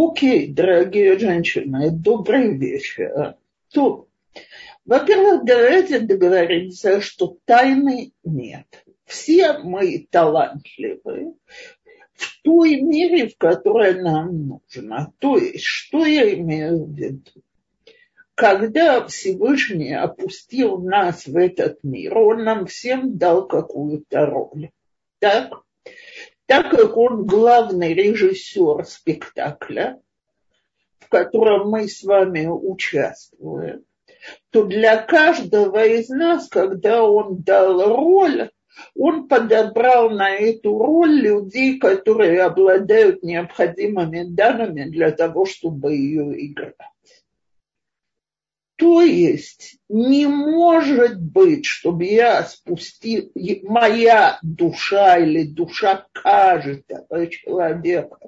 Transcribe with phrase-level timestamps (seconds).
[0.00, 3.34] Окей, дорогие женщины, добрый вечер.
[3.72, 4.06] То,
[4.84, 8.84] во-первых, давайте договоримся, что тайны нет.
[9.06, 11.34] Все мы талантливы
[12.12, 15.12] в той мере, в которой нам нужно.
[15.18, 17.42] То есть, что я имею в виду?
[18.36, 24.70] Когда Всевышний опустил нас в этот мир, он нам всем дал какую-то роль.
[25.18, 25.64] Так?
[26.48, 30.00] Так как он главный режиссер спектакля,
[30.98, 33.84] в котором мы с вами участвуем,
[34.48, 38.48] то для каждого из нас, когда он дал роль,
[38.96, 46.76] он подобрал на эту роль людей, которые обладают необходимыми данными для того, чтобы ее играть.
[48.78, 53.28] То есть не может быть, чтобы я спустил,
[53.64, 58.18] моя душа или душа каждого человека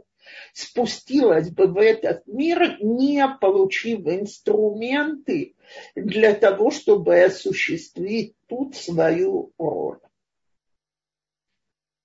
[0.53, 5.55] спустилась бы в этот мир, не получив инструменты
[5.95, 10.01] для того, чтобы осуществить тут свою роль.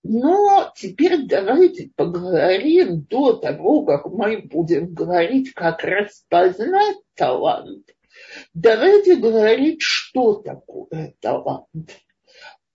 [0.04, 7.95] Но теперь давайте поговорим до того, как мы будем говорить, как распознать талант.
[8.54, 11.92] Давайте говорить, что такое талант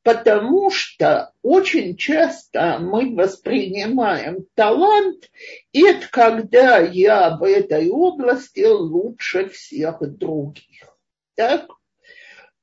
[0.03, 5.31] потому что очень часто мы воспринимаем талант,
[5.73, 10.97] это когда я в этой области лучше всех других.
[11.35, 11.69] Так?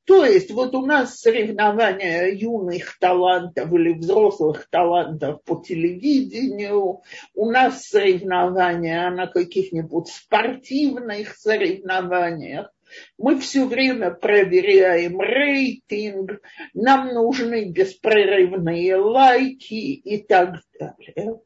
[0.06, 7.02] То есть вот у нас соревнования юных талантов или взрослых талантов по телевидению,
[7.36, 12.72] у нас соревнования на каких-нибудь спортивных соревнованиях.
[13.18, 16.42] Мы все время проверяем рейтинг,
[16.74, 21.40] нам нужны беспрерывные лайки и так далее.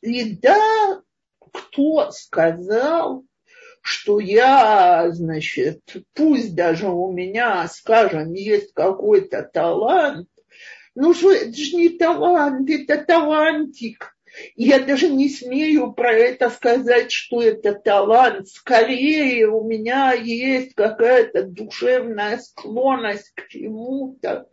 [0.00, 1.02] И да,
[1.52, 3.24] кто сказал,
[3.80, 5.80] что я, значит,
[6.14, 10.28] пусть даже у меня, скажем, есть какой-то талант,
[10.94, 14.17] ну что, это же не талант, это талантик.
[14.56, 18.48] Я даже не смею про это сказать, что это талант.
[18.48, 24.48] Скорее у меня есть какая-то душевная склонность к чему-то.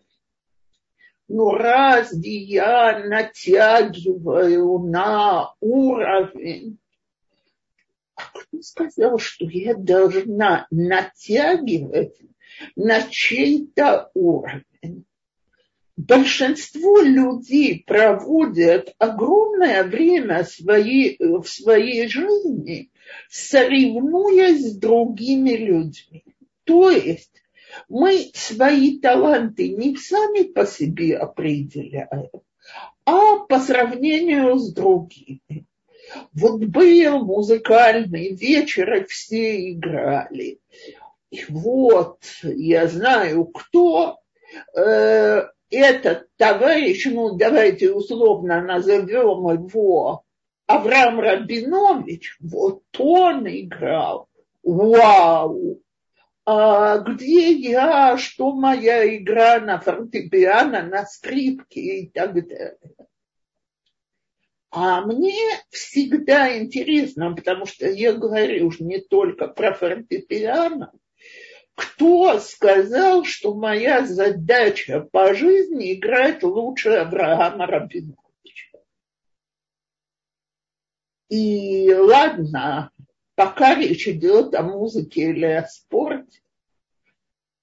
[1.27, 6.77] Но разве я натягиваю на уровень?
[8.15, 12.15] А кто сказал, что я должна натягивать
[12.75, 15.05] на чей-то уровень?
[15.97, 22.91] Большинство людей проводят огромное время своей, в своей жизни,
[23.29, 26.23] соревнуясь с другими людьми.
[26.65, 27.31] То есть
[27.89, 32.29] мы свои таланты не сами по себе определяем,
[33.05, 35.65] а по сравнению с другими.
[36.33, 40.59] Вот был музыкальный вечер, и все играли.
[41.31, 44.19] И вот я знаю, кто
[44.77, 50.23] э, этот товарищ, ну давайте условно назовем его
[50.67, 54.27] Авраам Рабинович, вот он играл.
[54.63, 55.79] Вау!
[56.47, 62.77] А где я, что моя игра на фортепиано, на скрипке и так далее.
[64.69, 65.33] А мне
[65.69, 70.91] всегда интересно, потому что я говорю уж не только про фортепиано,
[71.75, 78.79] кто сказал, что моя задача по жизни играть лучше Авраама Рабиновича?
[81.29, 82.91] И ладно,
[83.35, 86.39] пока речь идет о музыке или о спорте,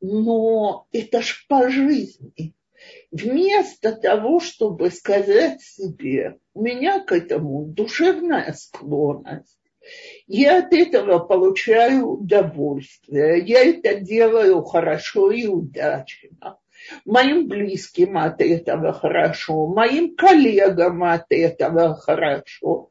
[0.01, 2.55] но это ж по жизни.
[3.11, 9.59] Вместо того, чтобы сказать себе, у меня к этому душевная склонность,
[10.35, 13.45] я от этого получаю удовольствие.
[13.45, 16.59] Я это делаю хорошо и удачно.
[17.05, 22.91] Моим близким от этого хорошо, моим коллегам от этого хорошо.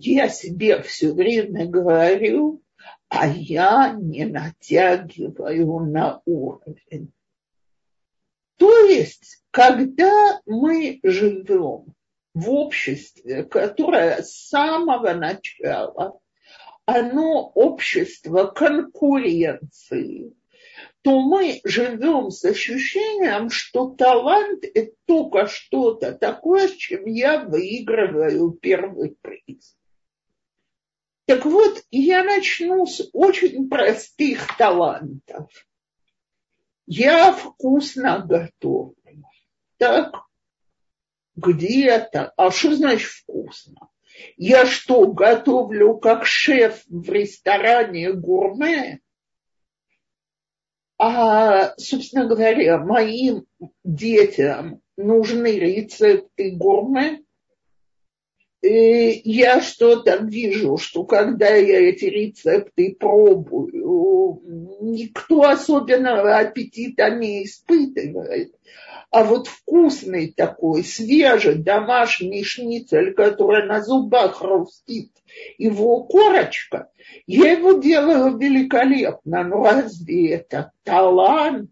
[0.00, 2.60] Я себе все время говорю,
[3.08, 7.12] а я не натягиваю на уровень.
[8.56, 11.94] То есть, когда мы живем
[12.34, 16.18] в обществе, которое с самого начала,
[16.86, 20.34] оно общество конкуренции,
[21.02, 28.52] то мы живем с ощущением, что талант– это только что-то такое, с чем я выигрываю
[28.52, 29.76] первый приз.
[31.26, 35.48] Так вот, я начну с очень простых талантов.
[36.86, 39.24] Я вкусно готовлю.
[39.78, 40.14] Так,
[41.34, 42.32] где-то.
[42.36, 43.88] А что значит вкусно?
[44.36, 49.00] Я что, готовлю как шеф в ресторане гурме?
[50.98, 53.46] А, собственно говоря, моим
[53.82, 57.23] детям нужны рецепты гурме.
[58.64, 64.40] И я что-то вижу, что когда я эти рецепты пробую,
[64.80, 68.54] никто особенного аппетита не испытывает.
[69.10, 75.12] А вот вкусный такой, свежий домашний шницель, который на зубах хрустит,
[75.58, 76.90] его корочка,
[77.26, 79.44] я его делаю великолепно.
[79.44, 81.70] Но разве это талант?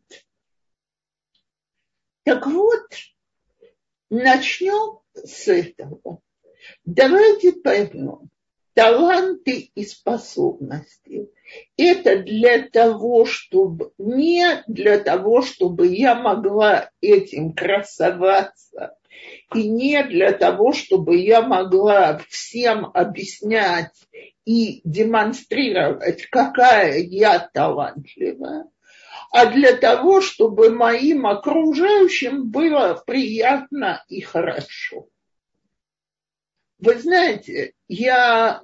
[2.24, 2.86] Так вот,
[4.10, 6.20] начнем с этого.
[6.84, 8.30] Давайте поймем,
[8.74, 11.30] таланты и способности.
[11.76, 18.96] Это для того, чтобы не для того, чтобы я могла этим красоваться,
[19.54, 23.92] и не для того, чтобы я могла всем объяснять
[24.44, 28.66] и демонстрировать, какая я талантливая,
[29.30, 35.06] а для того, чтобы моим окружающим было приятно и хорошо.
[36.82, 38.60] Вы знаете, я,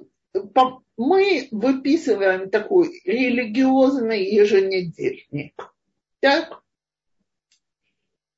[0.97, 5.73] мы выписываем такой религиозный еженедельник.
[6.19, 6.61] Так?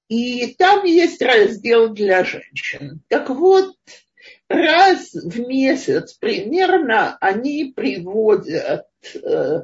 [0.07, 3.01] И там есть раздел для женщин.
[3.07, 3.75] Так вот,
[4.47, 8.85] раз в месяц примерно они приводят
[9.15, 9.61] э,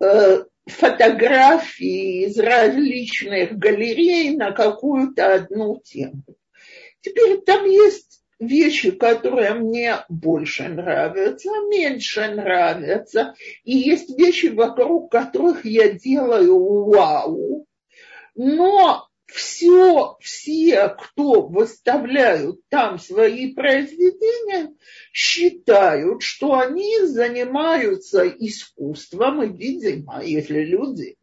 [0.00, 6.24] э, фотографии из различных галерей на какую-то одну тему.
[7.02, 13.34] Теперь там есть вещи, которые мне больше нравятся, меньше нравятся.
[13.64, 17.66] И есть вещи, вокруг которых я делаю вау.
[18.34, 24.74] Но все, все, кто выставляют там свои произведения,
[25.12, 31.16] считают, что они занимаются искусством, и, видимо, если люди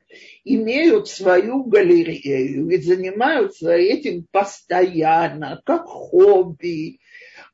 [0.43, 6.99] имеют свою галерею и занимаются этим постоянно, как хобби,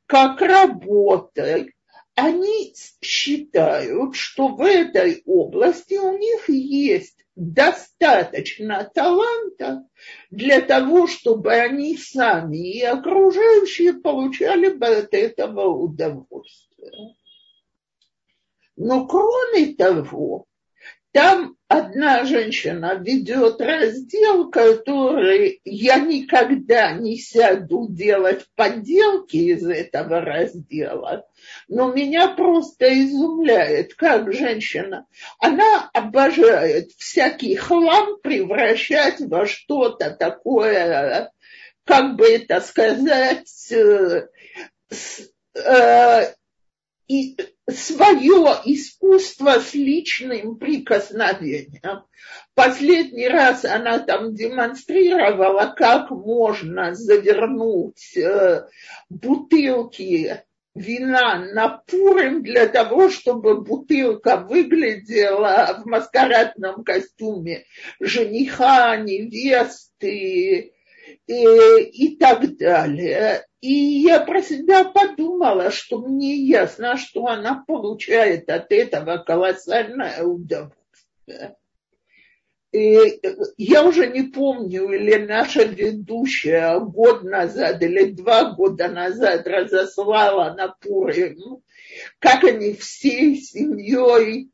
[0.06, 1.74] как работой,
[2.14, 9.86] они считают, что в этой области у них есть достаточно таланта
[10.30, 17.16] для того, чтобы они сами и окружающие получали бы от этого удовольствие.
[18.76, 20.46] Но кроме того,
[21.16, 31.26] там одна женщина ведет раздел, который я никогда не сяду делать подделки из этого раздела,
[31.68, 35.06] но меня просто изумляет, как женщина,
[35.38, 41.32] она обожает всякий хлам превращать во что-то такое,
[41.84, 44.28] как бы это сказать, э,
[45.54, 46.34] э,
[47.08, 47.36] и
[47.68, 52.04] свое искусство с личным прикосновением.
[52.54, 58.66] Последний раз она там демонстрировала, как можно завернуть э,
[59.08, 60.42] бутылки
[60.74, 67.64] вина на Пурим для того, чтобы бутылка выглядела в маскарадном костюме
[67.98, 70.72] жениха, невесты,
[71.26, 73.45] и, и так далее.
[73.60, 81.56] И я про себя подумала, что мне ясно, что она получает от этого колоссальное удовольствие.
[82.72, 83.20] И
[83.56, 90.68] я уже не помню, или наша ведущая год назад или два года назад разослала на
[90.68, 91.62] Пурим,
[92.18, 94.50] как они всей семьей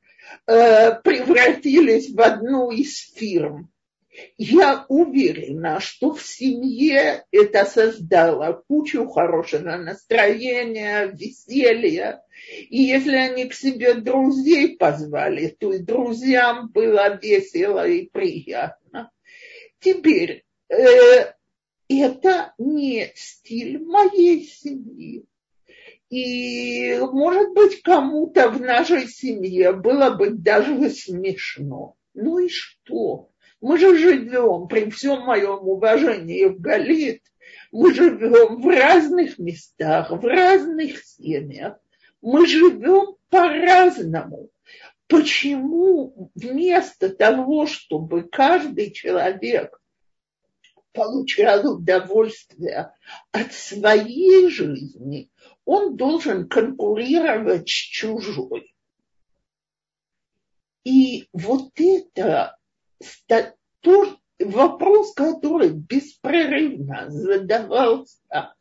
[0.47, 3.73] э, превратились в одну из фирм
[4.37, 12.23] я уверена, что в семье это создало кучу хорошего настроения, веселья.
[12.69, 19.11] И если они к себе друзей позвали, то и друзьям было весело и приятно.
[19.81, 21.33] Теперь, э,
[21.89, 25.25] это не стиль моей семьи.
[26.11, 31.97] И, может быть, кому-то в нашей семье было бы даже смешно.
[32.13, 33.32] Ну и что?
[33.63, 37.23] Мы же живем, при всем моем уважении в Галит,
[37.71, 41.79] мы живем в разных местах, в разных семьях.
[42.21, 44.51] Мы живем по-разному.
[45.07, 49.81] Почему вместо того, чтобы каждый человек
[50.93, 52.93] получал удовольствие
[53.31, 55.31] от своей жизни,
[55.65, 58.75] он должен конкурировать с чужой.
[60.83, 62.57] И вот это
[63.81, 68.55] то вопрос, который беспрерывно задавался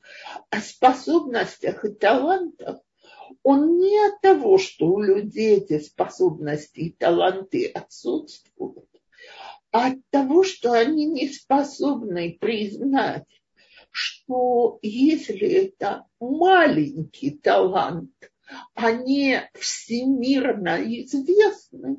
[0.50, 2.80] о способностях и талантах,
[3.44, 8.90] он не от того, что у людей эти способности и таланты отсутствуют,
[9.72, 13.28] а от того, что они не способны признать,
[13.90, 18.12] что если это маленький талант,
[18.74, 21.98] а не всемирно известный,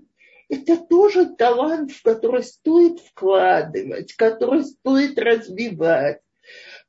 [0.48, 6.20] это тоже талант, в который стоит вкладывать, который стоит развивать,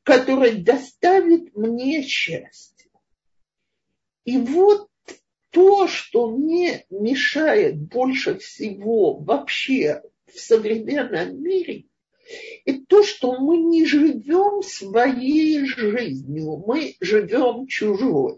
[0.04, 2.92] который доставит мне счастье.
[4.26, 4.88] И вот
[5.50, 11.86] то, что мне мешает больше всего вообще в современном мире,
[12.66, 18.38] это то, что мы не живем своей жизнью, мы живем чужой.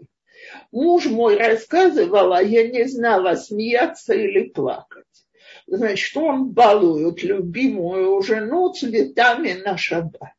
[0.70, 5.05] Муж мой рассказывал, а я не знала, смеяться или плакать.
[5.66, 10.32] Значит, он балует любимую жену цветами на шаббат.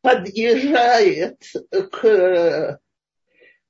[0.00, 2.80] Подъезжает к,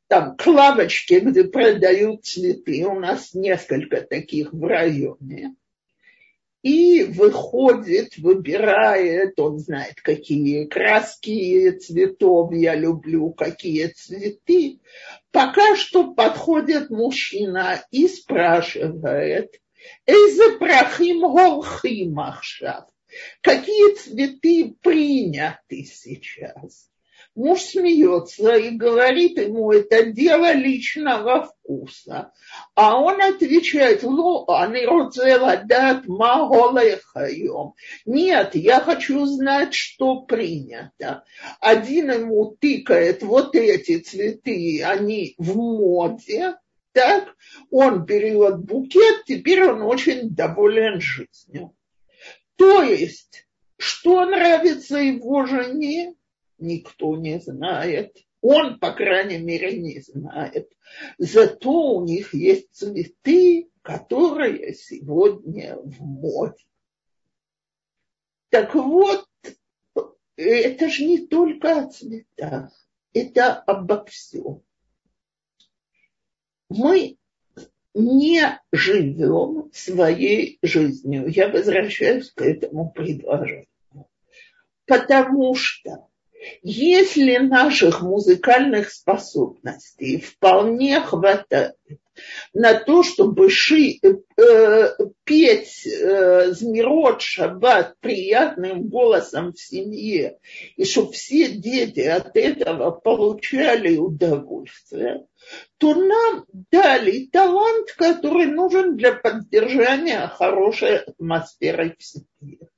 [0.09, 2.85] там, к лавочке, где продают цветы.
[2.85, 5.55] У нас несколько таких в районе
[6.63, 14.81] и выходит, выбирает, он знает, какие краски цветов я люблю, какие цветы.
[15.31, 19.61] Пока что подходит мужчина и спрашивает,
[20.07, 22.85] Эйзе прахим голхим ахшав?
[23.41, 26.89] Какие цветы приняты сейчас?
[27.39, 32.33] Муж смеется и говорит ему, это дело личного вкуса.
[32.75, 37.75] А он отвечает, ну, дат маголехайом.
[38.07, 41.23] Нет, я хочу знать, что принято.
[41.61, 46.57] Один ему тыкает, вот эти цветы, они в моде,
[46.99, 47.37] так,
[47.71, 51.77] он берет букет, теперь он очень доволен жизнью.
[52.57, 56.17] То есть, что нравится его жене,
[56.59, 58.17] никто не знает.
[58.41, 60.73] Он, по крайней мере, не знает.
[61.19, 66.65] Зато у них есть цветы, которые сегодня в моде.
[68.49, 69.25] Так вот,
[70.35, 72.73] это же не только о цветах,
[73.13, 74.65] это обо всем.
[76.69, 77.17] Мы
[77.95, 81.29] не живем своей жизнью.
[81.29, 83.67] Я возвращаюсь к этому предложению.
[84.87, 86.09] Потому что
[86.63, 91.77] если наших музыкальных способностей вполне хватает
[92.53, 94.89] на то, чтобы ши, э,
[95.25, 100.39] петь э, Змирот Шаббат приятным голосом в семье,
[100.77, 105.27] и чтобы все дети от этого получали удовольствие,
[105.79, 112.69] то нам дали талант, который нужен для поддержания хорошей атмосферы в семье.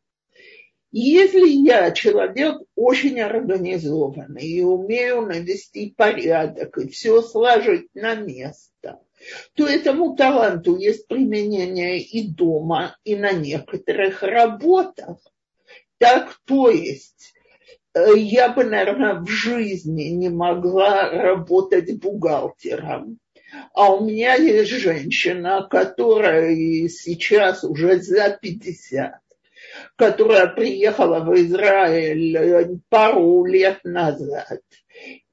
[0.92, 8.98] Если я человек очень организованный и умею навести порядок и все сложить на место,
[9.54, 15.18] то этому таланту есть применение и дома, и на некоторых работах.
[15.98, 17.34] Так, то есть,
[17.94, 23.18] э, я бы, наверное, в жизни не могла работать бухгалтером.
[23.74, 29.20] А у меня есть женщина, которая сейчас уже за 50
[29.96, 34.60] которая приехала в Израиль э, пару лет назад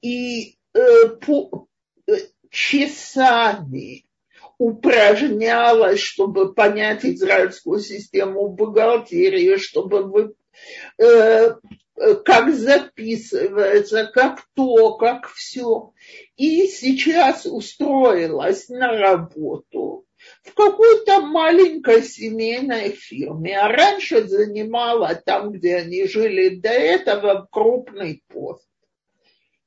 [0.01, 1.67] и э, по,
[2.08, 2.12] э,
[2.58, 4.06] часами
[4.58, 10.34] упражнялась, чтобы понять израильскую систему бухгалтерии, чтобы вы,
[10.98, 11.54] э,
[12.26, 15.92] как записывается, как то, как все.
[16.36, 20.06] И сейчас устроилась на работу
[20.42, 28.24] в какой-то маленькой семейной фирме, а раньше занимала там, где они жили до этого, крупный
[28.28, 28.68] пост.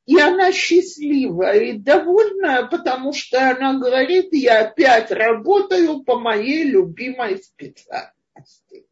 [0.07, 7.39] И она счастливая и довольная, потому что она говорит, я опять работаю по моей любимой
[7.43, 8.87] специальности.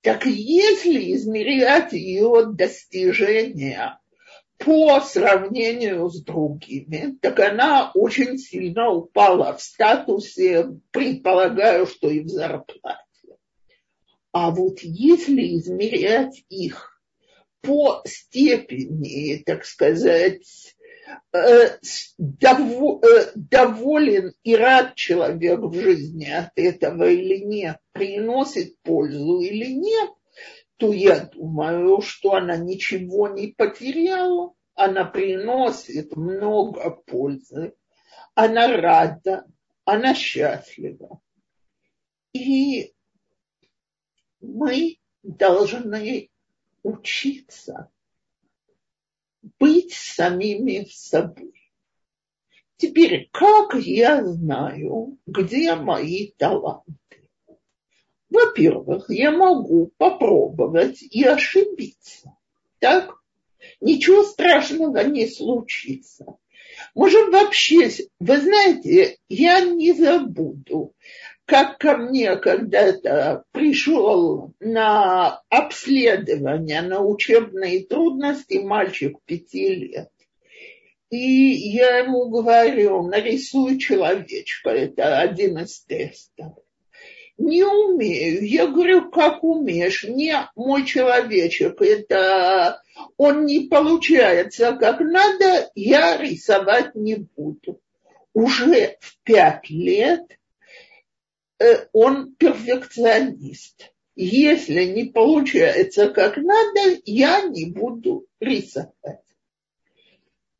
[0.00, 4.00] Так если измерять ее достижения
[4.56, 12.28] по сравнению с другими, так она очень сильно упала в статусе, предполагаю, что и в
[12.28, 13.04] зарплате.
[14.32, 16.97] А вот если измерять их
[17.60, 20.76] по степени, так сказать,
[21.32, 21.78] э, э,
[23.34, 30.10] доволен и рад человек в жизни от этого или нет, приносит пользу или нет,
[30.78, 34.54] то я думаю, что она ничего не потеряла.
[34.74, 37.74] Она приносит много пользы.
[38.34, 39.44] Она рада,
[39.84, 41.20] она счастлива.
[42.32, 42.94] И
[44.40, 46.30] мы должны
[46.88, 47.90] учиться
[49.58, 51.52] быть самими собой.
[52.76, 57.28] Теперь, как я знаю, где мои таланты?
[58.30, 62.36] Во-первых, я могу попробовать и ошибиться.
[62.78, 63.16] Так?
[63.80, 66.38] Ничего страшного не случится.
[66.94, 67.90] Может, вообще,
[68.20, 70.94] вы знаете, я не забуду,
[71.48, 80.10] как ко мне когда-то пришел на обследование, на учебные трудности мальчик пяти лет.
[81.08, 86.52] И я ему говорю, нарисуй человечка, это один из тестов.
[87.38, 88.46] Не умею.
[88.46, 90.04] Я говорю, как умеешь.
[90.04, 92.82] Не мой человечек, это
[93.16, 97.80] он не получается как надо, я рисовать не буду.
[98.34, 100.38] Уже в пять лет
[101.92, 103.92] он перфекционист.
[104.14, 109.22] Если не получается как надо, я не буду рисовать.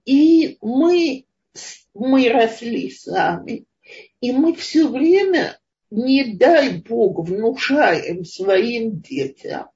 [0.05, 1.25] И мы,
[1.93, 3.65] мы росли сами,
[4.21, 5.59] и мы все время
[5.91, 9.69] не дай Бог, внушаем своим детям,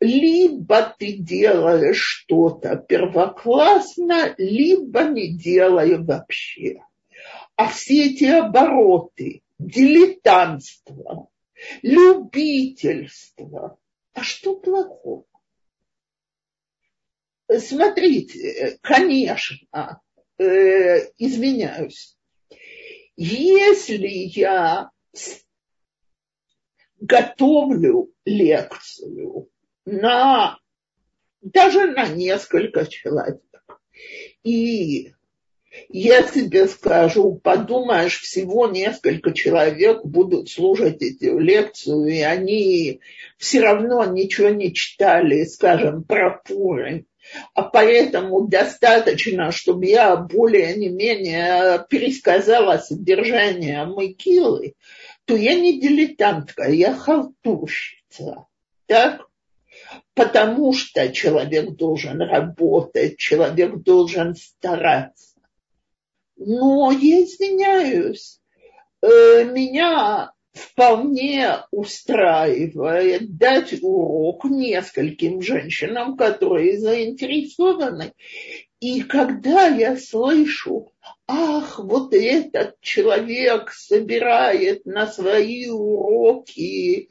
[0.00, 6.82] либо ты делаешь что-то первоклассно, либо не делай вообще.
[7.56, 11.28] А все эти обороты, дилетантство,
[11.82, 13.78] любительство,
[14.12, 15.24] а что плохого?
[17.58, 20.02] Смотрите, конечно,
[20.38, 22.18] э, извиняюсь,
[23.16, 24.90] если я
[27.00, 29.50] готовлю лекцию
[29.86, 30.58] на
[31.40, 33.42] даже на несколько человек,
[34.42, 35.14] и
[35.88, 43.00] я тебе скажу, подумаешь, всего несколько человек будут слушать эту лекцию, и они
[43.36, 47.06] все равно ничего не читали, скажем, про Пурим
[47.54, 54.74] а поэтому достаточно, чтобы я более не менее пересказала содержание Мыкилы,
[55.24, 58.46] то я не дилетантка, я халтурщица.
[58.86, 59.26] Так?
[60.14, 65.27] Потому что человек должен работать, человек должен стараться.
[66.38, 68.40] Но я извиняюсь,
[69.02, 78.12] э, меня вполне устраивает дать урок нескольким женщинам, которые заинтересованы.
[78.80, 80.92] И когда я слышу,
[81.26, 87.08] ах, вот этот человек собирает на свои уроки,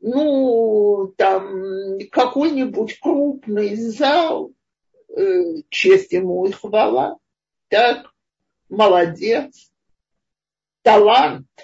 [0.00, 4.52] ну, там, какой-нибудь крупный зал,
[5.14, 7.18] э, честь ему и хвала,
[7.68, 8.09] так,
[8.70, 9.70] молодец,
[10.82, 11.46] талант–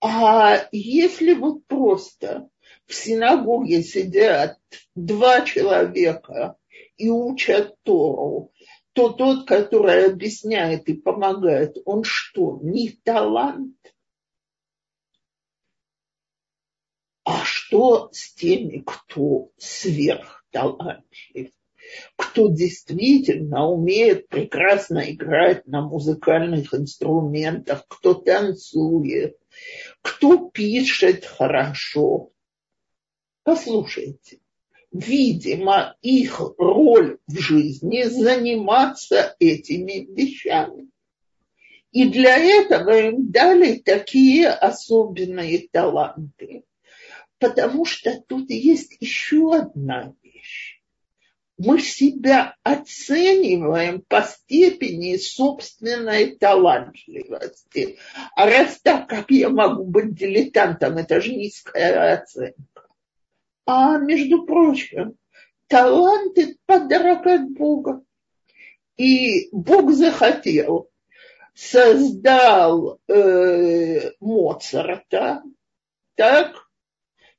[0.00, 2.48] а если вот просто
[2.86, 4.58] в синагоге сидят
[4.94, 6.56] два человека
[6.96, 8.52] и учат Тору,
[8.92, 13.76] то тот, который объясняет и помогает, он что, не талант?
[17.24, 21.50] А что с теми, кто сверхталантлив?
[22.16, 29.36] Кто действительно умеет прекрасно играть на музыкальных инструментах, кто танцует,
[30.02, 32.30] кто пишет хорошо.
[33.42, 34.40] Послушайте,
[34.92, 40.88] видимо, их роль в жизни заниматься этими вещами.
[41.90, 46.64] И для этого им дали такие особенные таланты.
[47.38, 50.14] Потому что тут есть еще одна
[51.58, 57.98] мы себя оцениваем по степени собственной талантливости.
[58.36, 62.86] А раз так, как я могу быть дилетантом, это же низкая оценка.
[63.66, 65.16] А между прочим,
[65.66, 68.02] талант– это подарок от Бога.
[68.96, 70.88] И Бог захотел,
[71.54, 75.42] создал э, Моцарта,
[76.14, 76.67] так,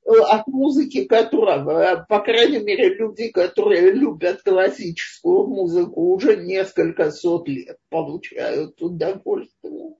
[0.06, 7.78] от музыки которого, по крайней мере, люди, которые любят классическую музыку, уже несколько сот лет
[7.90, 9.96] получают удовольствие.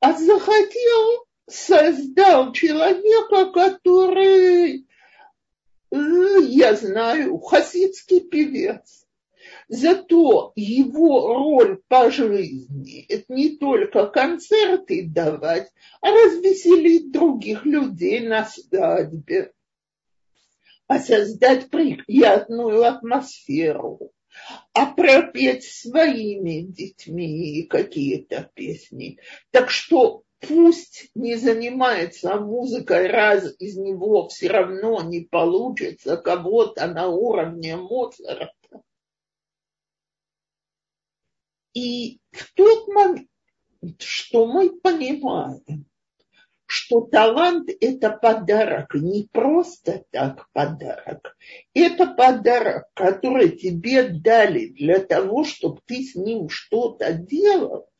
[0.00, 4.86] А захотел, создал человека, который,
[5.90, 9.01] э, я знаю, хасидский певец
[9.68, 15.70] Зато его роль по жизни– это не только концерты давать,
[16.00, 19.52] а развеселить других людей на свадьбе,
[20.88, 24.12] а создать приятную атмосферу,
[24.74, 29.18] а пропеть своими детьми какие-то песни.
[29.50, 37.08] Так что пусть не занимается музыкой, раз из него все равно не получится кого-то на
[37.08, 38.52] уровне Моцарта,
[41.74, 43.28] И в тот момент,
[43.98, 45.86] что мы понимаем,
[46.66, 51.36] что талант– это подарок, не просто так подарок.
[51.74, 57.90] Это подарок, который тебе дали для того, чтобы ты с ним что-то делал,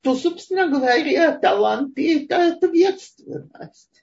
[0.00, 4.02] то, собственно говоря, таланты– это ответственность.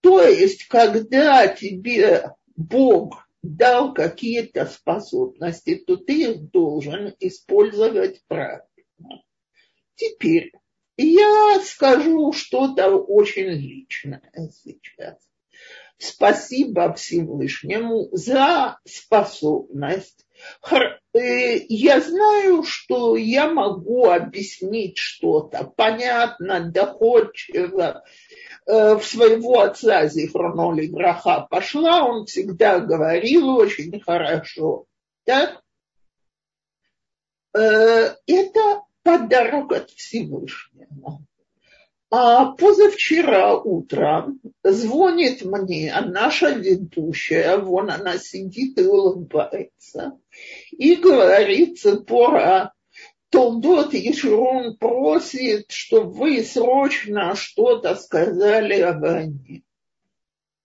[0.00, 8.66] То есть, когда тебе Бог дал какие-то способности, то ты их должен использовать правильно.
[9.96, 10.52] Теперь
[10.96, 15.18] я скажу что-то очень личное сейчас.
[15.98, 20.26] Спасибо Всевышнему за способность.
[21.14, 28.02] Э, я знаю, что я могу объяснить что-то понятно, доходчиво.
[28.64, 34.86] Э, в своего отца Зихроноли Браха пошла, он всегда говорил очень хорошо.
[35.24, 35.62] Так?
[37.54, 41.20] Э, это подарок от Всевышнего.
[42.14, 50.18] А позавчера утром звонит мне наша ведущая, вон она сидит и улыбается,
[50.70, 52.74] и говорит, пора
[53.32, 59.62] Толдот Ешурун просит, чтобы вы срочно что-то сказали о войне.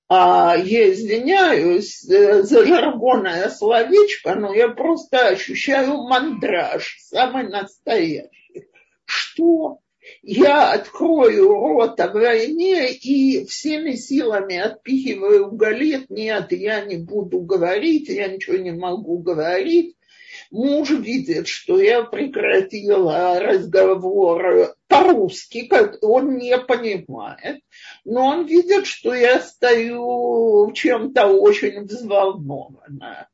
[0.10, 8.68] А я извиняюсь э, за жаргонное словечко, но я просто ощущаю мандраж, самый настоящий.
[9.06, 9.80] Что?
[10.22, 16.10] Я открою рот о войне и всеми силами отпихиваю галет.
[16.10, 19.97] Нет, я не буду говорить, я ничего не могу говорить.
[20.52, 25.70] Муж видит, что я прекратила разговор по-русски,
[26.02, 27.62] он не понимает,
[28.06, 33.30] но он видит, что я стою чем-то очень взволнованная.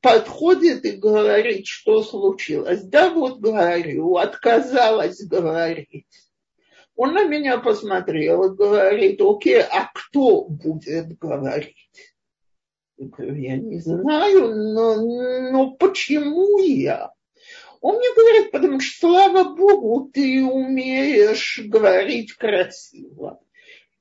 [0.00, 2.82] Подходит и говорит, что случилось.
[2.82, 6.06] Да вот говорю, отказалась говорить.
[6.94, 12.07] Он на меня посмотрел и говорит, окей, а кто будет говорить?
[12.98, 14.96] Я не знаю, но,
[15.50, 17.12] но почему я?
[17.80, 23.40] Он мне говорит, потому что, слава Богу, ты умеешь говорить красиво.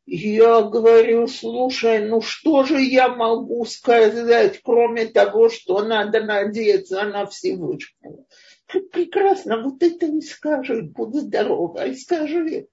[0.07, 7.25] Я говорю, слушай, ну что же я могу сказать, кроме того, что надо надеяться на
[7.27, 8.25] Всевышнего?
[8.91, 12.67] Прекрасно, вот это и скажи, будь здорова, и скажи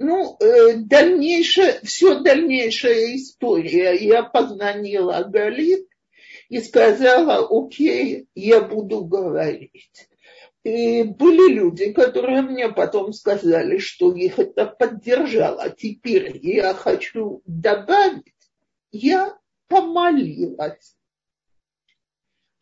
[0.00, 3.92] ну, э, дальнейшая, все дальнейшая история.
[3.94, 5.86] Я позвонила Галит
[6.48, 10.08] и сказала, окей, я буду говорить.
[10.64, 15.68] И были люди, которые мне потом сказали, что их это поддержало.
[15.68, 18.24] Теперь я хочу добавить,
[18.92, 19.36] я
[19.68, 20.96] помолилась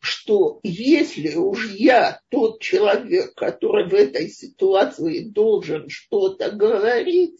[0.09, 7.39] что если уж я тот человек, который в этой ситуации должен что-то говорить,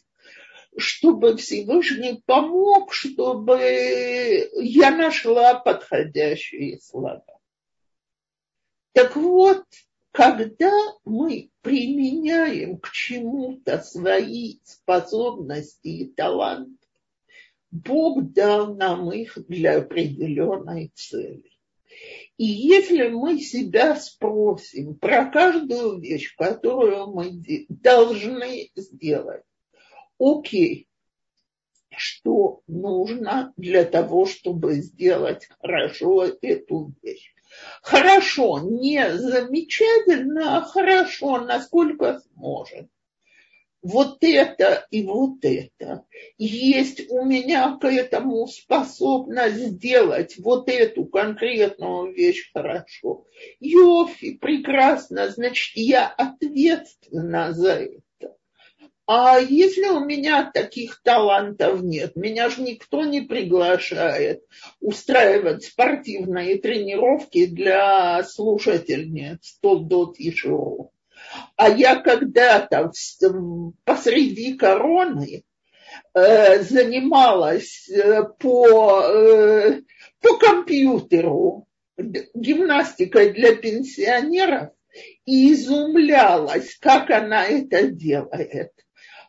[0.77, 7.25] чтобы Всевышний помог, чтобы я нашла подходящие слова.
[8.93, 9.65] Так вот,
[10.11, 10.71] когда
[11.05, 16.77] мы применяем к чему-то свои способности и таланты,
[17.71, 21.58] Бог дал нам их для определенной цели.
[22.39, 29.43] И если мы себя спросим про каждую вещь, которую мы должны сделать,
[30.17, 30.87] окей,
[31.97, 37.33] что нужно для того, чтобы сделать хорошо эту вещь.
[37.81, 42.87] Хорошо, не замечательно, а хорошо, насколько сможет
[43.81, 46.05] вот это и вот это.
[46.37, 53.25] Есть у меня к этому способность сделать вот эту конкретную вещь хорошо.
[53.59, 58.35] Йофи, прекрасно, значит, я ответственна за это.
[59.11, 64.43] А если у меня таких талантов нет, меня же никто не приглашает
[64.79, 70.93] устраивать спортивные тренировки для слушательниц Толдот и Шоу.
[71.55, 72.91] А я когда-то
[73.83, 75.43] посреди короны
[76.13, 79.81] э, занималась э, по, э,
[80.21, 84.69] по компьютеру гимнастикой для пенсионеров
[85.25, 88.71] и изумлялась, как она это делает.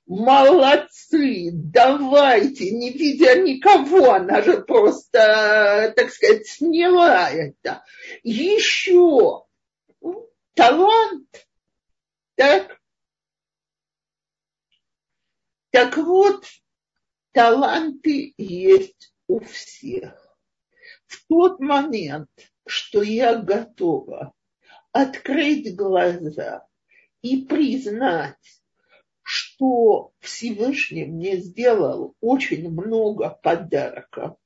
[0.07, 7.85] Молодцы, давайте, не видя никого, она же просто, так сказать, сняла это.
[8.23, 9.45] Еще
[10.55, 11.29] талант–
[12.41, 12.81] так?
[15.69, 16.47] Так вот,
[17.33, 20.39] таланты есть у всех.
[21.05, 22.31] В тот момент,
[22.67, 24.33] что я готова
[24.91, 26.67] открыть глаза
[27.21, 28.63] и признать,
[29.21, 34.39] что Всевышний мне сделал очень много подарков,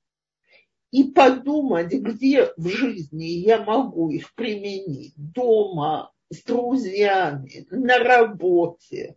[0.91, 9.17] и подумать, где в жизни я могу их применить, дома, с друзьями, на работе,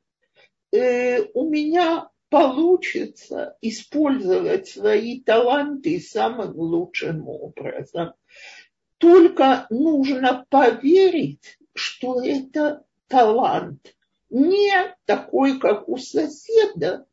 [0.71, 8.13] э, у меня получится использовать свои таланты самым лучшим образом.
[8.97, 13.95] Только нужно поверить, что это талант.
[14.29, 17.05] Не такой, как у соседа,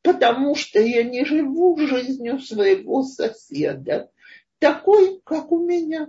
[0.00, 4.10] потому что я не живу жизнью своего соседа,
[4.58, 6.08] такой, как у меня,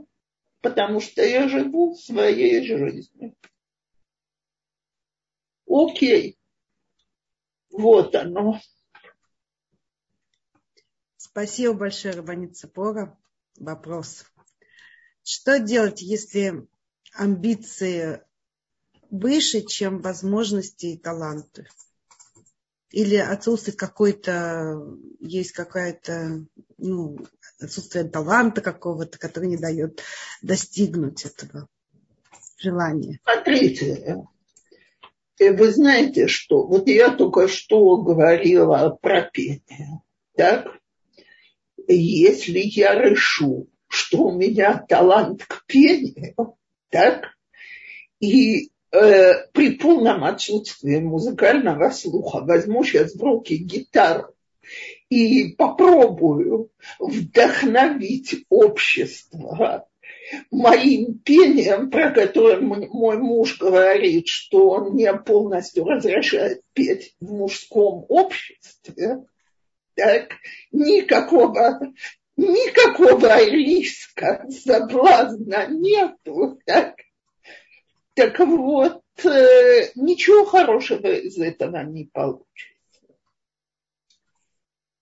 [0.63, 3.36] потому что я живу своей жизнью.
[5.67, 6.39] Окей.
[7.69, 8.62] Вот оно.
[11.17, 13.19] Спасибо большое, Рабанит Цепора.
[13.58, 14.26] Вопрос.
[15.23, 16.67] Что делать, если
[17.13, 18.21] амбиции
[19.12, 21.67] выше, чем возможности и таланты?
[22.94, 24.86] Или отсутствует какой-то,
[25.20, 26.46] есть какая-то,
[26.78, 27.18] ну,
[27.60, 30.04] отсутствие таланта какого-то, который не дает
[30.44, 31.68] достигнуть этого
[32.56, 33.20] желания?
[33.24, 34.28] Смотрите,
[35.40, 36.68] э, вы знаете что?
[36.68, 40.04] Вот я только что говорила про пение,
[40.36, 40.68] так?
[41.88, 46.58] Если я решу, что у меня талант к пению,
[46.90, 47.26] так?
[48.20, 54.34] И э, при полном отсутствии музыкального слуха возьму сейчас в руки гитару
[55.10, 59.88] и попробую вдохновить общество
[60.52, 68.06] моим пением, про которое мой муж говорит, что он мне полностью разрешает петь в мужском
[68.10, 69.26] обществе,
[69.96, 70.32] так,
[70.72, 71.94] никакого,
[72.36, 76.60] никакого риска, соблазна нету.
[76.66, 76.96] Так,
[78.13, 82.69] так вот, э, ничего хорошего из этого не получится.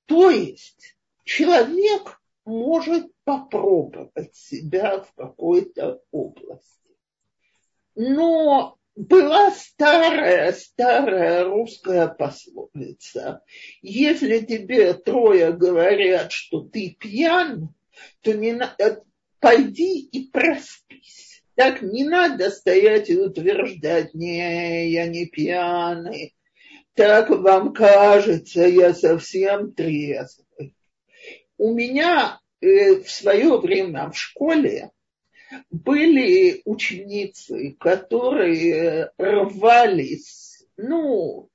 [0.06, 6.98] То есть человек может попробовать себя в какой-то области.
[7.96, 13.42] Но была старая, старая русская пословица.
[13.82, 17.74] Если тебе трое говорят, что ты пьян,
[18.22, 18.76] то не на...
[18.78, 18.98] Э,
[19.40, 21.31] пойди и проспись.
[21.62, 26.34] Так не надо стоять и утверждать, не, я не пьяный,
[26.96, 30.76] так вам кажется, я совсем трезвый.
[31.60, 34.90] У меня э, в свое время в школе
[35.70, 41.52] были ученицы, которые рвались, ну,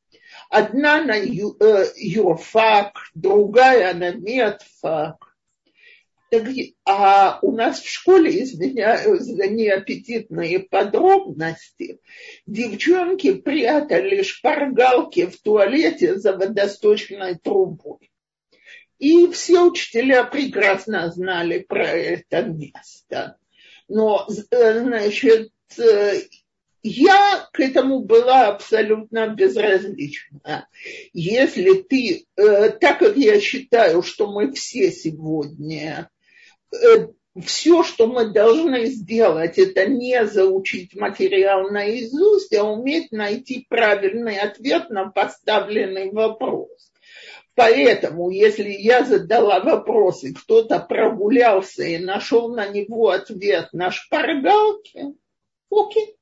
[0.50, 5.25] одна на э, юрфак, другая на медфак,
[6.84, 12.00] а у нас в школе, извиняюсь за неаппетитные подробности,
[12.46, 18.10] девчонки прятали шпаргалки в туалете за водосточной трубой.
[18.98, 23.36] И все учителя прекрасно знали про это место.
[23.88, 26.22] Но, э, значит, э,
[26.82, 30.68] я к этому была абсолютно безразлична.
[31.12, 36.10] Если ты, э, так как я считаю, что мы все сегодня
[37.44, 44.90] все, что мы должны сделать, это не заучить материал наизусть, а уметь найти правильный ответ
[44.90, 46.70] на поставленный вопрос.
[47.54, 55.14] Поэтому, если я задала вопрос, и кто-то прогулялся и нашел на него ответ на шпаргалке,
[55.70, 56.16] окей.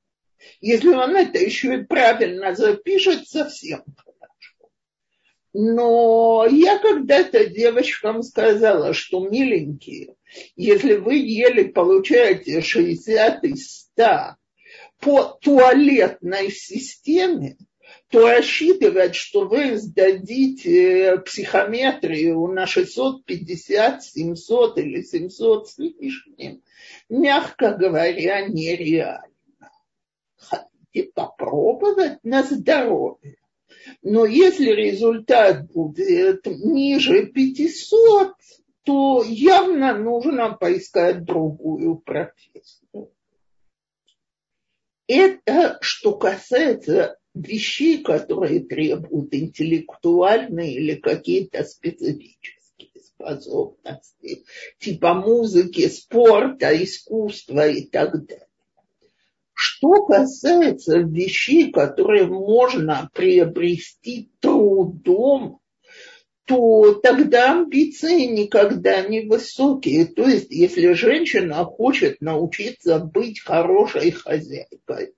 [0.60, 4.70] Если он это еще и правильно запишет, совсем хорошо.
[5.52, 10.14] Но я когда-то девочкам сказала, что миленькие,
[10.56, 14.36] если вы еле получаете 60 из 100
[15.00, 17.56] по туалетной системе,
[18.08, 26.62] то рассчитывать, что вы сдадите психометрию на 650, 700 или 700 с лишним,
[27.08, 29.28] мягко говоря, нереально.
[30.36, 33.36] Хотите попробовать на здоровье.
[34.02, 38.34] Но если результат будет ниже 500,
[38.84, 43.10] то явно нужно поискать другую профессию.
[45.06, 54.44] Это что касается вещей, которые требуют интеллектуальные или какие-то специфические способности,
[54.78, 58.46] типа музыки, спорта, искусства и так далее.
[59.52, 65.60] Что касается вещей, которые можно приобрести трудом,
[66.46, 70.06] то тогда амбиции никогда не высокие.
[70.06, 75.14] То есть, если женщина хочет научиться быть хорошей хозяйкой,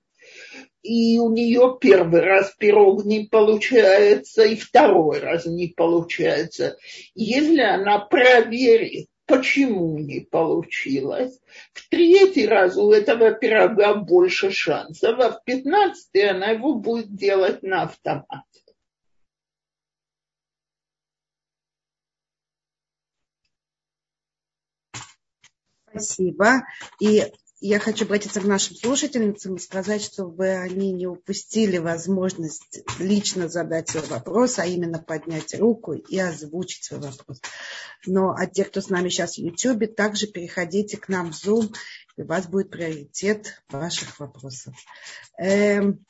[0.83, 6.77] и у нее первый раз пирог не получается, и второй раз не получается.
[7.15, 11.41] Если она проверит, почему не получилось,
[11.73, 17.65] в третий раз у этого пирога больше шансов, а в пятнадцатый она его будет делать
[17.65, 18.65] на автомате.
[25.99, 26.63] Спасибо.
[27.01, 27.31] И
[27.61, 33.89] я хочу обратиться к нашим слушательницам и сказать, чтобы они не упустили возможность лично задать
[33.89, 37.41] свой вопрос, а именно поднять руку и озвучить свой вопрос.
[38.05, 41.75] Но а те, кто с нами сейчас в YouTube, также переходите к нам в Zoom,
[42.17, 44.75] и у вас будет приоритет ваших вопросов.
[45.39, 46.05] Эм,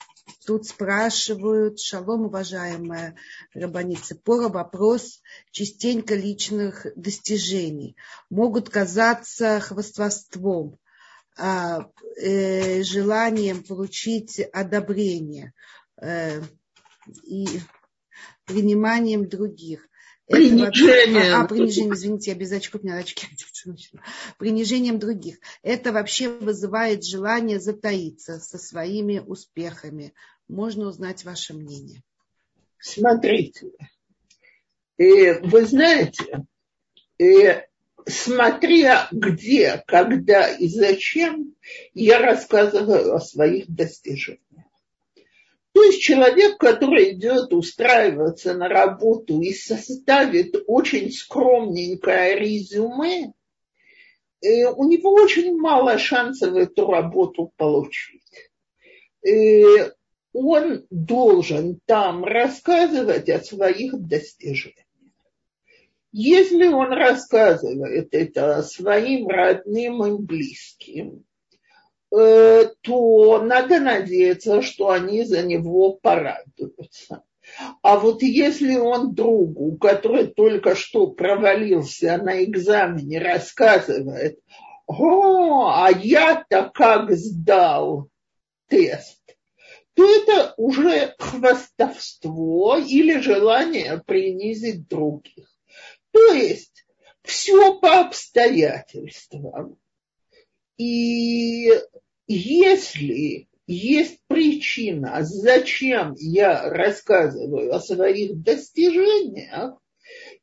[0.44, 3.16] Тут спрашивают, шалом, уважаемая
[3.54, 7.96] Рабаница Пора, вопрос частенько личных достижений.
[8.30, 10.78] Могут казаться хвастовством,
[11.38, 15.52] а, э, желанием получить одобрение
[16.00, 16.42] э,
[17.24, 17.46] и
[18.46, 19.88] приниманием других.
[20.26, 21.22] Принижение.
[21.22, 23.26] Это, а, а, принижение, извините, я без очков, у меня очки.
[24.38, 25.38] Принижением других.
[25.62, 30.14] Это вообще вызывает желание затаиться со своими успехами.
[30.48, 32.02] Можно узнать ваше мнение.
[32.78, 33.70] Смотрите,
[34.98, 36.46] э, вы знаете,
[37.18, 37.62] э,
[38.06, 41.54] смотря где, когда и зачем,
[41.94, 44.40] я рассказываю о своих достижениях.
[45.76, 53.34] То есть человек, который идет устраиваться на работу и составит очень скромненькое резюме,
[54.40, 58.22] э, у него очень мало шансов эту работу получить.
[59.22, 59.90] Э,
[60.32, 64.86] он должен там рассказывать о своих достижениях.
[66.10, 71.26] Если он рассказывает это своим родным и близким,
[72.10, 77.22] то надо надеяться, что они за него порадуются.
[77.82, 84.40] А вот если он другу, который только что провалился на экзамене, рассказывает,
[84.86, 88.08] о, а я-то как сдал
[88.68, 89.20] тест,
[89.94, 95.48] то это уже хвастовство или желание принизить других.
[96.12, 96.84] То есть
[97.22, 99.78] все по обстоятельствам.
[100.76, 101.72] И
[102.26, 109.78] если есть причина, зачем я рассказываю о своих достижениях,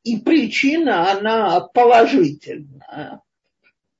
[0.03, 3.21] и причина, она положительная,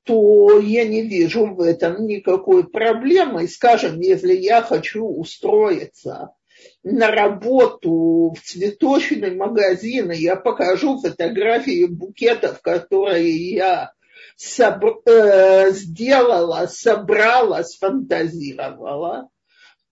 [0.04, 3.48] то я не вижу в этом никакой проблемы.
[3.48, 6.34] Скажем, если я хочу устроиться
[6.82, 13.93] на работу в цветочный магазин, и я покажу фотографии букетов, которые я
[14.36, 19.28] собр, э, сделала, собрала, сфантазировала,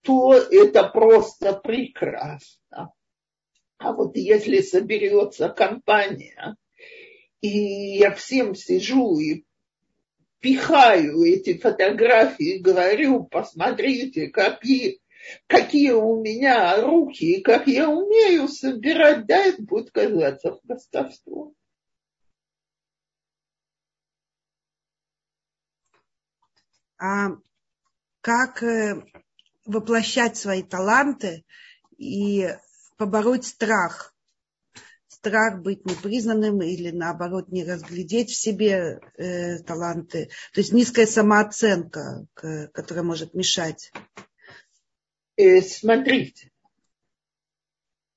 [0.02, 2.92] то это просто прекрасно.
[3.78, 6.56] А вот если соберется компания,
[7.40, 9.44] и я всем сижу и
[10.40, 15.00] пихаю эти фотографии говорю, посмотрите, какие
[15.46, 21.54] какие у меня руки как я умею собирать, да, это будет казаться хвастовством.
[28.20, 29.02] Как э,
[29.66, 31.44] воплощать свои таланты
[31.96, 32.48] и
[32.96, 34.14] побороть страх?
[35.08, 40.30] Страх быть непризнанным или наоборот не разглядеть в себе э, таланты.
[40.52, 43.92] То есть низкая самооценка, которая может мешать
[45.36, 46.50] э, смотрите,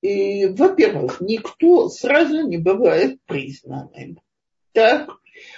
[0.00, 4.20] и, во-первых, никто сразу не бывает признанным.
[4.72, 5.10] Так,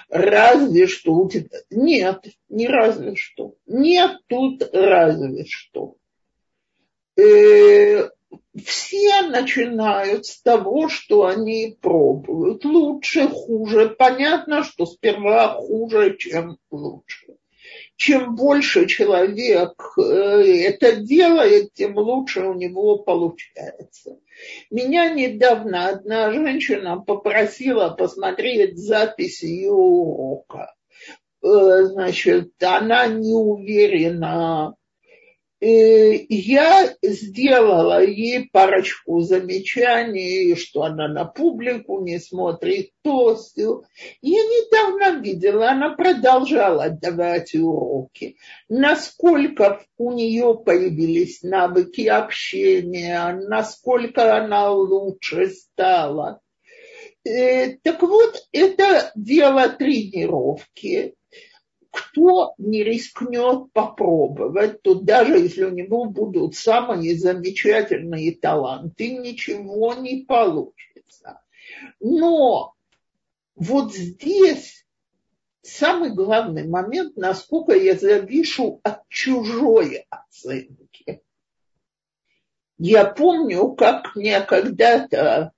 [0.09, 1.59] разве что у тебя...
[1.71, 3.55] Нет, не разве что.
[3.67, 5.97] Нет тут разве что.
[7.17, 8.09] Э,
[8.64, 12.64] все начинают с того, что они пробуют.
[12.64, 13.88] Лучше, хуже.
[13.91, 17.38] Понятно, что сперва хуже, чем лучше
[17.99, 24.18] чем больше человек э, это делает, тем лучше у него получается.
[24.70, 30.76] Меня недавно одна женщина попросила посмотреть запись ее урока.
[31.42, 34.76] Э, значит, она не уверена
[35.61, 43.36] я сделала ей парочку замечаний, что она на публику не смотрит, то.
[43.56, 48.36] Я недавно видела, она продолжала давать уроки.
[48.68, 56.40] Насколько у нее появились навыки общения, насколько она лучше стала.
[57.24, 61.14] Э, так вот, это дело тренировки.
[61.99, 70.24] Кто не рискнет попробовать, то даже если у него будут самые замечательные таланты, ничего не
[70.24, 71.40] получится.
[71.99, 72.74] Но
[73.57, 74.86] вот здесь
[75.62, 81.20] самый главный момент, насколько я завишу от чужой оценки.
[82.78, 85.51] Я помню, как мне когда-то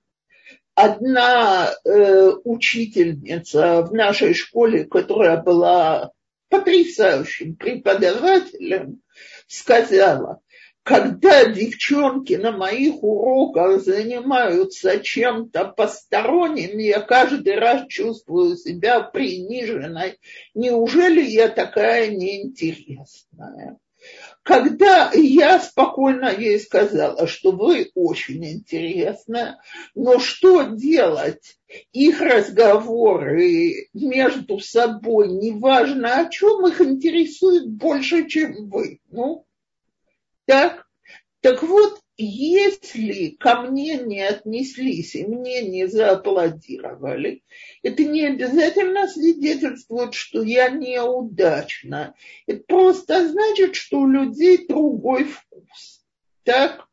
[0.73, 6.11] одна э, учительница в нашей школе, которая была
[6.51, 9.01] потрясающим преподавателем,
[9.47, 10.41] сказала,
[10.83, 20.19] когда девчонки на моих уроках занимаются чем-то посторонним, я каждый раз чувствую себя приниженной.
[20.53, 23.77] Неужели я такая неинтересная?
[24.43, 29.59] Когда я спокойно ей сказала, что вы очень интересная,
[29.93, 31.57] но что делать?
[31.93, 38.99] Их разговоры между собой, неважно о чем, их интересует больше, чем вы.
[39.09, 39.45] Ну,
[40.45, 40.87] так?
[41.41, 47.43] Так вот, если ко мне не отнеслись и мне не зааплодировали,
[47.83, 52.15] это не обязательно свидетельствует, что я неудачна.
[52.47, 56.05] Это просто значит, что у людей другой вкус.
[56.43, 56.87] Так?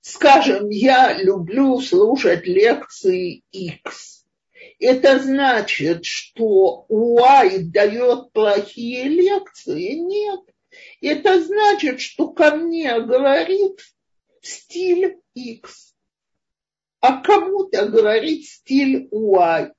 [0.00, 4.19] Скажем, я люблю слушать лекции X
[4.80, 9.92] это значит, что Y дает плохие лекции?
[9.92, 10.40] Нет.
[11.02, 13.78] Это значит, что ко мне говорит
[14.40, 15.94] стиль X,
[17.00, 19.72] а кому-то говорит стиль Y.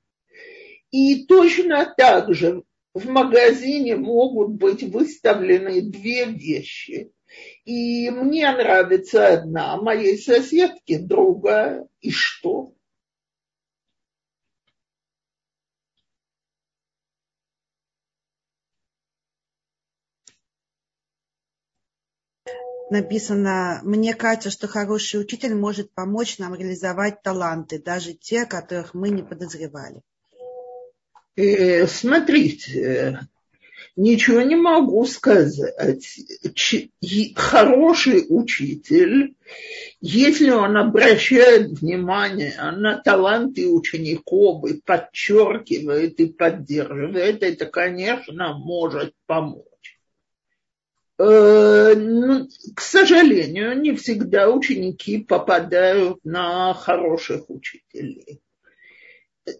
[0.92, 2.62] И точно так же
[2.94, 7.10] в магазине могут быть выставлены две вещи.
[7.64, 11.88] И мне нравится одна, а моей соседке другая.
[12.00, 12.74] И что?
[22.92, 29.08] Написано, мне кажется, что хороший учитель может помочь нам реализовать таланты, даже те, которых мы
[29.08, 30.02] не подозревали.
[31.34, 33.26] Э, смотрите,
[33.96, 36.20] ничего не могу сказать.
[37.34, 39.34] Хороший учитель,
[40.00, 49.71] если он обращает внимание на таланты учеников и подчеркивает и поддерживает, это, конечно, может помочь.
[51.22, 58.40] Э, ну, к сожалению, не всегда ученики попадают на хороших учителей.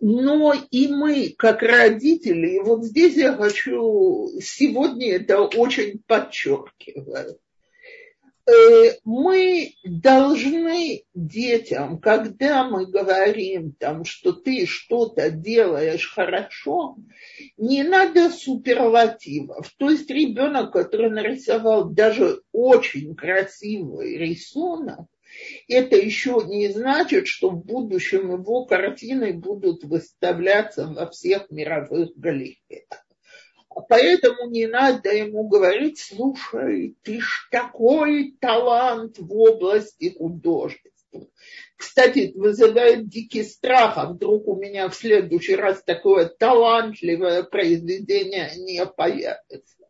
[0.00, 7.38] Но и мы, как родители, вот здесь я хочу сегодня это очень подчеркивать.
[8.44, 16.96] Э, мы должны детям, когда мы говорим там, что ты что-то делаешь хорошо,
[17.56, 19.72] не надо суперлативов.
[19.78, 25.06] То есть ребенок, который нарисовал даже очень красивый рисунок,
[25.68, 33.06] это еще не значит, что в будущем его картины будут выставляться во всех мировых галереях.
[33.88, 40.90] Поэтому не надо ему говорить, слушай, ты ж такой талант в области художества.
[41.76, 48.52] Кстати, это вызывает дикий страх, а вдруг у меня в следующий раз такое талантливое произведение
[48.56, 49.84] не появится.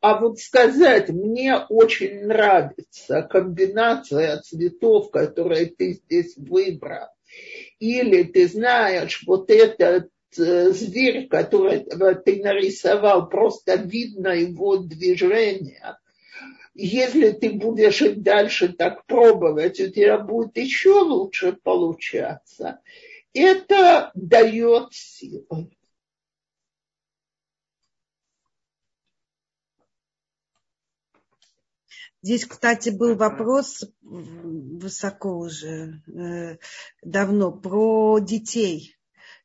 [0.00, 7.08] А вот сказать, мне очень нравится комбинация цветов, которые ты здесь выбрал,
[7.78, 15.98] или ты знаешь, вот этот Э, зверь, который ты нарисовал, просто видно его движение.
[16.74, 22.80] Если ты будешь и дальше так пробовать, у тебя будет еще лучше получаться.
[23.32, 25.70] Это дает силы.
[32.22, 36.58] Здесь, кстати, был вопрос высоко уже, э,
[37.02, 38.97] давно, про детей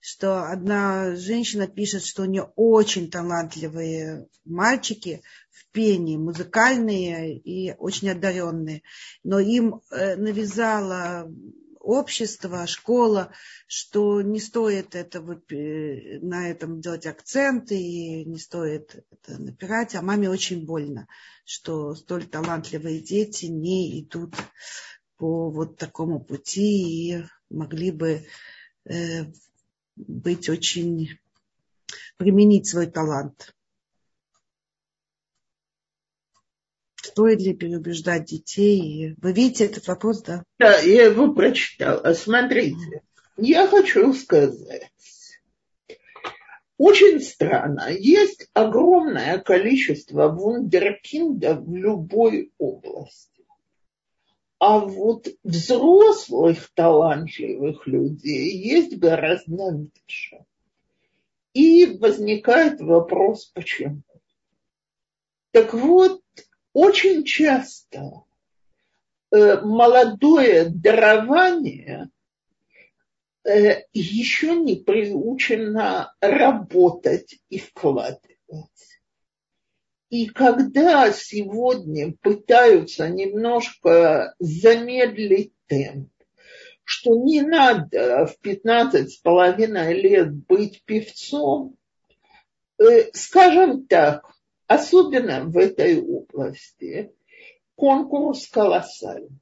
[0.05, 8.09] что одна женщина пишет, что у нее очень талантливые мальчики в пении, музыкальные и очень
[8.09, 8.81] одаренные.
[9.23, 11.31] Но им э, навязало
[11.79, 13.31] общество, школа,
[13.65, 19.95] что не стоит это, э, на этом делать акценты и не стоит это напирать.
[19.95, 21.07] А маме очень больно,
[21.45, 24.35] что столь талантливые дети не идут
[25.15, 28.27] по вот такому пути и могли бы
[28.83, 29.27] э,
[29.95, 31.19] быть очень,
[32.17, 33.53] применить свой талант.
[37.13, 39.15] стоит ли переубеждать детей?
[39.21, 40.43] Вы видите этот вопрос, да?
[40.57, 42.13] Да, я его прочитала.
[42.13, 43.01] Смотрите,
[43.37, 44.91] я хочу сказать,
[46.77, 47.89] очень странно.
[47.91, 53.32] Есть огромное количество вундеркиндов в любой области.
[54.65, 60.45] А вот взрослых талантливых людей есть гораздо меньше.
[61.51, 64.03] И возникает вопрос, почему.
[65.51, 66.21] Так вот,
[66.71, 68.23] очень часто
[69.31, 72.09] э, молодое дарование
[73.43, 78.92] э, еще не приучено работать и вкладывать.
[80.13, 86.11] И когда сегодня пытаются немножко замедлить темп,
[86.83, 91.77] что не надо в 15 с половиной лет быть певцом,
[92.77, 94.31] э, скажем так,
[94.67, 97.11] особенно в этой области,
[97.73, 99.39] конкурс колоссальный.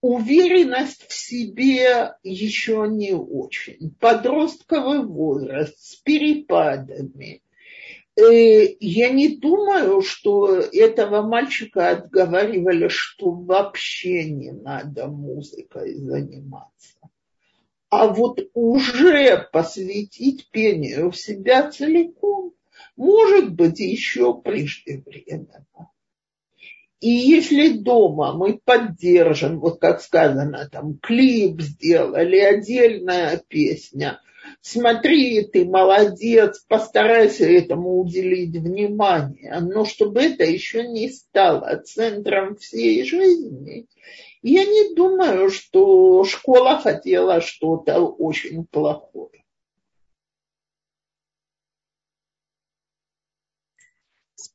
[0.00, 3.94] Уверенность в себе еще не очень.
[4.00, 7.40] Подростковый возраст с перепадами.
[8.18, 16.96] Э, я не думаю, что этого мальчика отговаривали, что вообще не надо музыкой заниматься.
[17.90, 22.54] А вот уже посвятить пению себя целиком,
[22.96, 25.90] может быть, еще преждевременно.
[27.00, 34.20] И если дома мы поддержим, вот как сказано, там клип сделали, отдельная песня,
[34.60, 43.04] смотри, ты молодец, постарайся этому уделить внимание, но чтобы это еще не стало центром всей
[43.04, 43.86] жизни,
[44.42, 49.44] я не думаю, что школа хотела что-то очень плохое.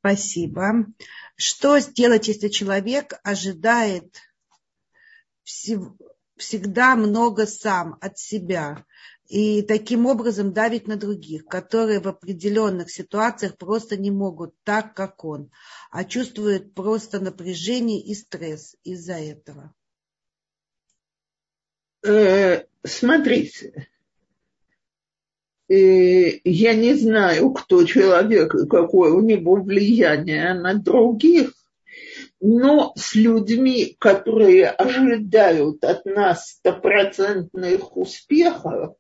[0.01, 0.85] Спасибо.
[1.35, 4.15] Что сделать, если человек ожидает
[5.43, 8.85] всегда много сам от себя?
[9.31, 15.23] И таким образом давить на других, которые в определенных ситуациях просто не могут так, как
[15.23, 15.51] он,
[15.89, 19.73] а чувствуют просто напряжение и стресс из-за этого.
[22.05, 23.87] Э, смотрите,
[25.69, 31.53] э, я не знаю, кто человек и какое у него влияние на других,
[32.41, 38.97] но с людьми, которые ожидают от нас стопроцентных успехов,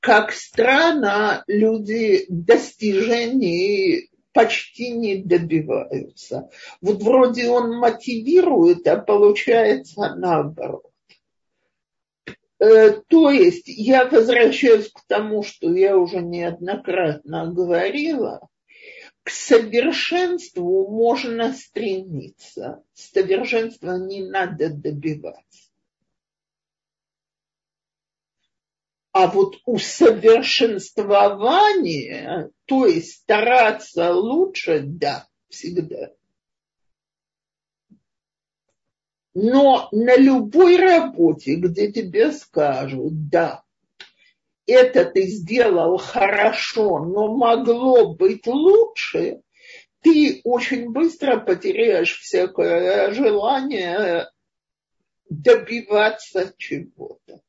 [0.00, 6.48] как странно люди достижений почти не добиваются.
[6.80, 10.88] Вот вроде он мотивирует, а получается наоборот.
[12.60, 18.48] Э, то есть я возвращаюсь к тому, что я уже неоднократно говорила.
[19.22, 25.67] К совершенству можно стремиться, совершенства не надо добиваться.
[29.12, 36.10] А вот усовершенствование, то есть стараться лучше, да, всегда.
[39.34, 43.62] Но на любой работе, где тебе скажут, да,
[44.66, 49.40] это ты сделал хорошо, но могло быть лучше,
[50.02, 54.28] ты очень быстро потеряешь всякое желание
[55.30, 57.40] добиваться чего-то.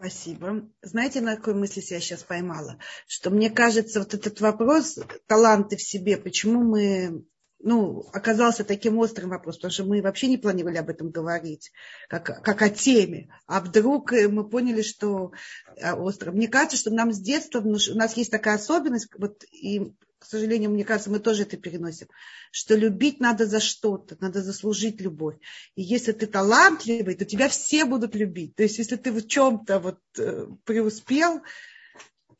[0.00, 0.66] Спасибо.
[0.80, 2.78] Знаете, на какой мысли я сейчас поймала?
[3.06, 7.26] Что мне кажется, вот этот вопрос, таланты в себе, почему мы
[7.58, 11.70] ну, оказался таким острым вопросом, потому что мы вообще не планировали об этом говорить,
[12.08, 13.28] как, как о теме.
[13.46, 15.32] А вдруг мы поняли, что
[15.76, 16.36] э, острым.
[16.36, 20.70] Мне кажется, что нам с детства, у нас есть такая особенность, вот, и к сожалению,
[20.70, 22.06] мне кажется, мы тоже это переносим,
[22.52, 25.36] что любить надо за что-то, надо заслужить любовь.
[25.76, 28.54] И если ты талантливый, то тебя все будут любить.
[28.54, 31.40] То есть, если ты в чем-то вот э, преуспел.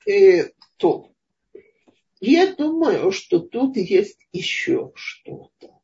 [0.06, 1.10] И, то
[2.20, 5.80] я думаю, что тут есть еще что-то.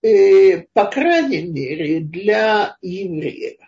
[0.00, 3.58] И, по крайней мере, для евреев.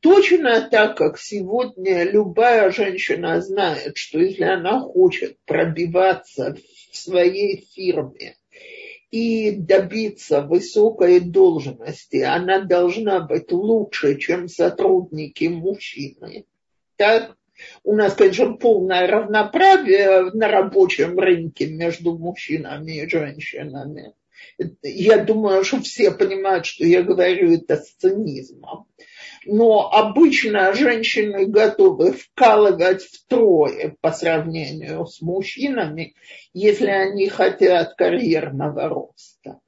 [0.00, 6.56] Точно так, как сегодня любая женщина знает, что если она хочет пробиваться
[6.90, 8.36] в своей фирме
[9.10, 16.46] и добиться высокой должности, она должна быть лучше, чем сотрудники мужчины.
[16.96, 17.36] Так?
[17.84, 24.14] У нас, конечно, полное равноправие на рабочем рынке между мужчинами и женщинами.
[24.82, 28.86] Я думаю, что все понимают, что я говорю это с цинизмом.
[29.46, 36.14] Но обычно женщины готовы вкалывать втрое по сравнению с мужчинами,
[36.52, 39.60] если они хотят карьерного роста.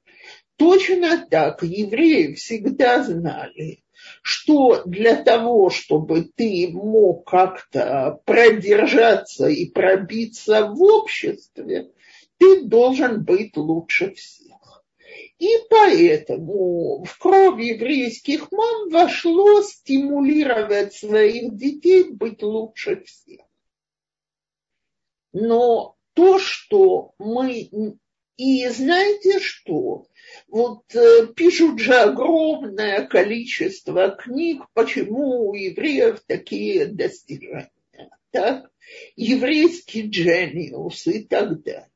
[0.57, 3.83] Точно так евреи всегда знали,
[4.21, 11.89] что для того, чтобы ты мог как-то продержаться и пробиться в обществе,
[12.37, 14.42] ты должен быть лучше всех.
[15.39, 23.41] И поэтому в кровь еврейских мам вошло стимулировать своих детей быть лучше всех.
[25.33, 27.69] Но то, что мы...
[28.35, 30.07] И знаете что?
[30.47, 37.71] Вот э, пишут же огромное количество книг, почему у евреев такие достижения.
[38.31, 38.71] Так?
[39.15, 41.92] Еврейский джениус и так далее.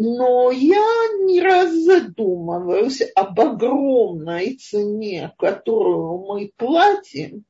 [0.00, 0.86] Но я
[1.24, 7.44] не раз задумываюсь об огромной цене, которую мы платим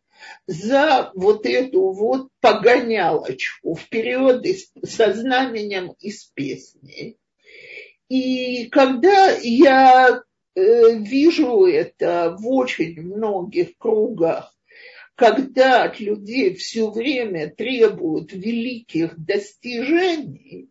[0.46, 4.46] за вот эту вот погонялочку вперед
[4.82, 7.18] со знаменем из песни.
[8.08, 10.22] И когда я
[10.54, 14.56] э, вижу это в очень многих кругах,
[15.16, 20.70] когда от людей все время требуют великих достижений,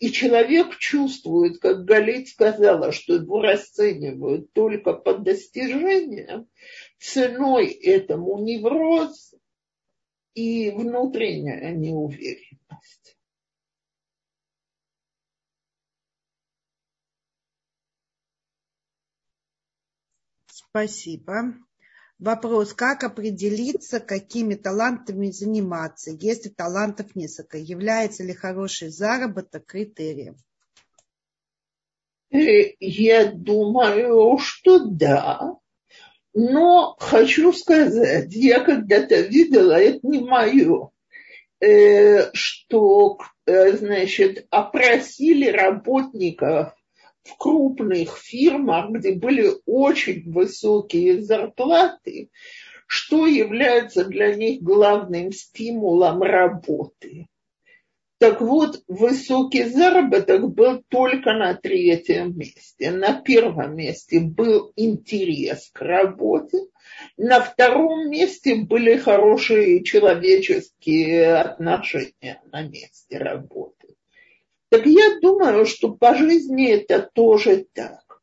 [0.00, 6.48] и человек чувствует, как Галит сказала, что его расценивают только по достижениям,
[6.98, 9.34] ценой этому невроз
[10.34, 13.18] и внутренняя неуверенность.
[20.46, 21.54] Спасибо.
[22.20, 27.56] Вопрос, как определиться, какими талантами заниматься, если талантов несколько?
[27.56, 30.36] Является ли хороший заработок критерием?
[32.30, 35.56] Э, я думаю, что да.
[36.34, 40.90] Но хочу сказать, я когда-то видела, это не мое,
[42.34, 46.74] что, э, значит, опросили работников
[47.24, 52.30] в крупных фирмах, где были очень высокие зарплаты,
[52.86, 57.28] что является для них главным стимулом работы.
[58.20, 62.90] Так вот, высокий заработок был только на третьем месте.
[62.90, 66.58] На первом месте был интерес к работе.
[67.16, 73.79] На втором месте были хорошие человеческие отношения на месте работы.
[74.70, 78.22] Так я думаю, что по жизни это тоже так.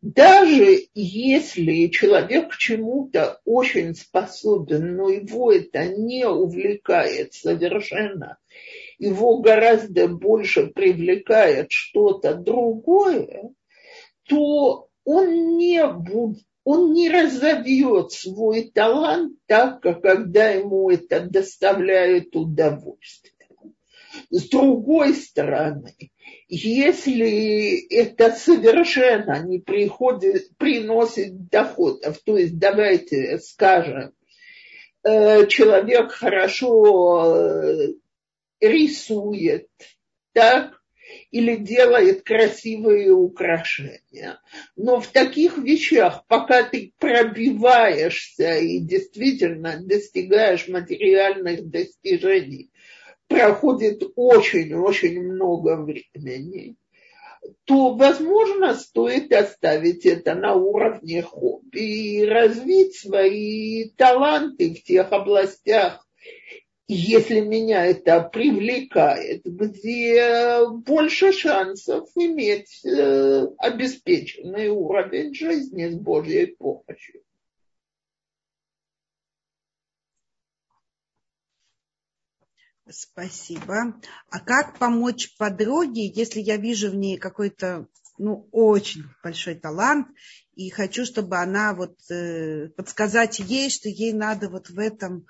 [0.00, 8.38] Даже если человек к чему-то очень способен, но его это не увлекает совершенно,
[8.98, 13.50] его гораздо больше привлекает что-то другое,
[14.26, 22.34] то он не будет, он не разовьет свой талант так, как когда ему это доставляет
[22.34, 23.33] удовольствие.
[24.34, 25.94] С другой стороны,
[26.48, 34.12] если это совершенно не приходит, приносит доходов, то есть давайте скажем,
[35.04, 37.92] э, человек хорошо э,
[38.58, 39.68] рисует,
[40.32, 40.82] так,
[41.30, 44.40] или делает красивые украшения.
[44.74, 52.72] Но в таких вещах, пока ты пробиваешься и действительно достигаешь материальных достижений,
[53.34, 56.76] проходит очень-очень много времени,
[57.64, 66.06] то, возможно, стоит оставить это на уровне хобби и развить свои таланты в тех областях,
[66.86, 77.22] если меня это привлекает, где больше шансов иметь э, обеспеченный уровень жизни с Божьей помощью.
[82.90, 83.94] Спасибо.
[84.30, 87.86] А как помочь подруге, если я вижу в ней какой-то
[88.18, 90.08] ну, очень большой талант,
[90.54, 95.26] и хочу, чтобы она вот э, подсказать ей, что ей надо вот в этом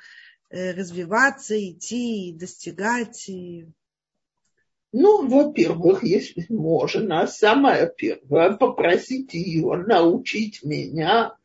[0.51, 3.29] э, развиваться, идти и достигать.
[3.29, 3.67] И...
[4.93, 11.37] Ну, во-первых, если можно, самое первое, попросить ее научить меня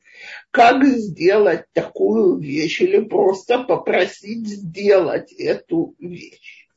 [0.51, 6.67] как сделать такую вещь или просто попросить сделать эту вещь.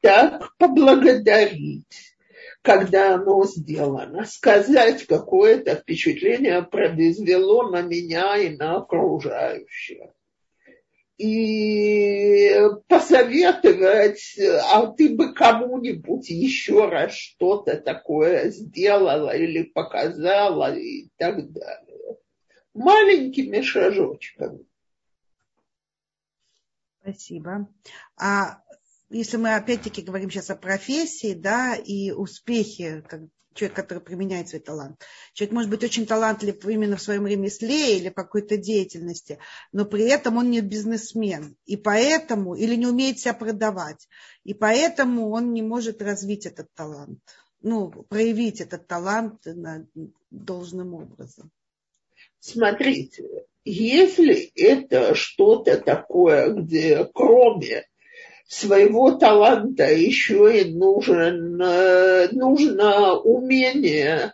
[0.00, 2.16] Так поблагодарить,
[2.62, 10.10] когда оно сделано, сказать, какое то впечатление произвело на меня и на окружающих.
[11.16, 12.54] И
[12.86, 14.38] посоветовать,
[14.72, 21.87] а ты бы кому-нибудь еще раз что-то такое сделала или показала и так далее
[22.78, 24.64] маленькими шажочками.
[27.00, 27.68] Спасибо.
[28.16, 28.62] А
[29.08, 33.22] если мы опять-таки говорим сейчас о профессии, да, и успехе, как
[33.58, 35.02] человек, который применяет свой талант.
[35.32, 39.38] Человек может быть очень талантлив именно в своем ремесле или какой-то деятельности,
[39.72, 44.08] но при этом он не бизнесмен, и поэтому, или не умеет себя продавать,
[44.44, 47.18] и поэтому он не может развить этот талант,
[47.60, 49.44] ну, проявить этот талант
[50.30, 51.50] должным образом.
[52.40, 57.84] Смотрите, если это что-то такое, где кроме
[58.46, 64.32] своего таланта еще и нужен, э, нужно умение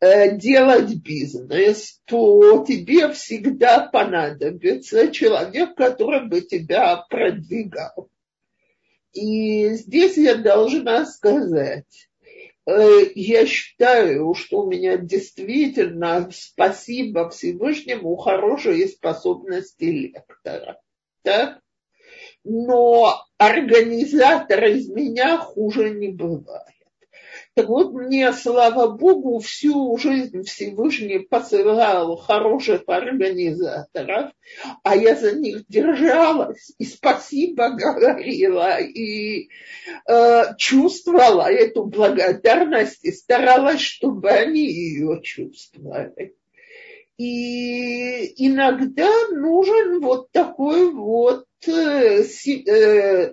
[0.00, 8.08] э, делать бизнес, то тебе всегда понадобится человек, который бы тебя продвигал.
[9.12, 12.09] И здесь я должна сказать,
[13.14, 20.80] я считаю, что у меня действительно, спасибо Всевышнему, хорошие способности лектора.
[21.22, 21.60] Так?
[22.44, 26.74] но организатор из меня хуже не бывает.
[27.54, 34.30] Так вот, мне, слава Богу, всю жизнь Всевышний посылал хороших организаторов,
[34.84, 39.48] а я за них держалась и спасибо говорила, и
[40.08, 46.36] э, чувствовала эту благодарность и старалась, чтобы они ее чувствовали.
[47.18, 53.32] И иногда нужен вот такой вот э, э,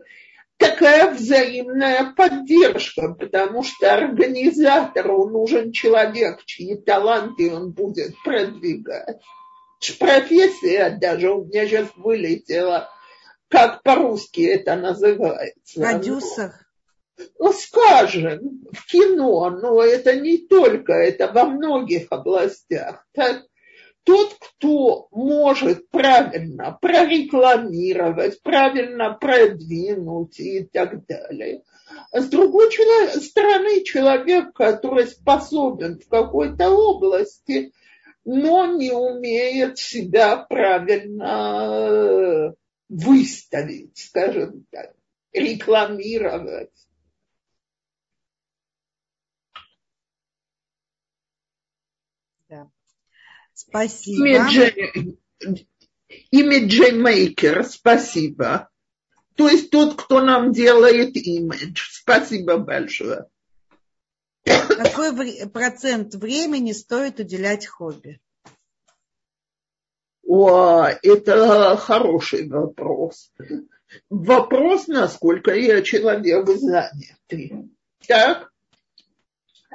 [0.57, 9.21] такая взаимная поддержка, потому что организатору нужен человек, чьи таланты он будет продвигать.
[9.99, 12.89] Профессия даже у меня сейчас вылетела,
[13.47, 15.79] как по-русски это называется.
[15.79, 16.53] Продюсер.
[17.39, 23.05] Ну, скажем, в кино, но это не только, это во многих областях.
[23.13, 23.43] Так,
[24.07, 31.63] тот, кто может правильно прорекламировать, правильно продвинуть и так далее.
[32.13, 37.73] С другой стороны, человек, который способен в какой-то области,
[38.23, 41.25] но не умеет себя правильно
[42.87, 44.93] выставить, скажем так,
[45.33, 46.71] рекламировать.
[53.57, 54.37] Спасибо.
[56.29, 58.69] Имиджмейкер, спасибо.
[59.35, 61.89] То есть тот, кто нам делает имидж.
[61.91, 63.25] Спасибо большое.
[64.43, 68.21] Какой процент времени стоит уделять хобби?
[70.23, 73.31] О, это хороший вопрос.
[74.09, 77.71] Вопрос, насколько я человек занятый.
[78.07, 78.51] Так?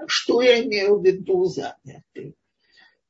[0.06, 2.36] Что я имею в виду занятый?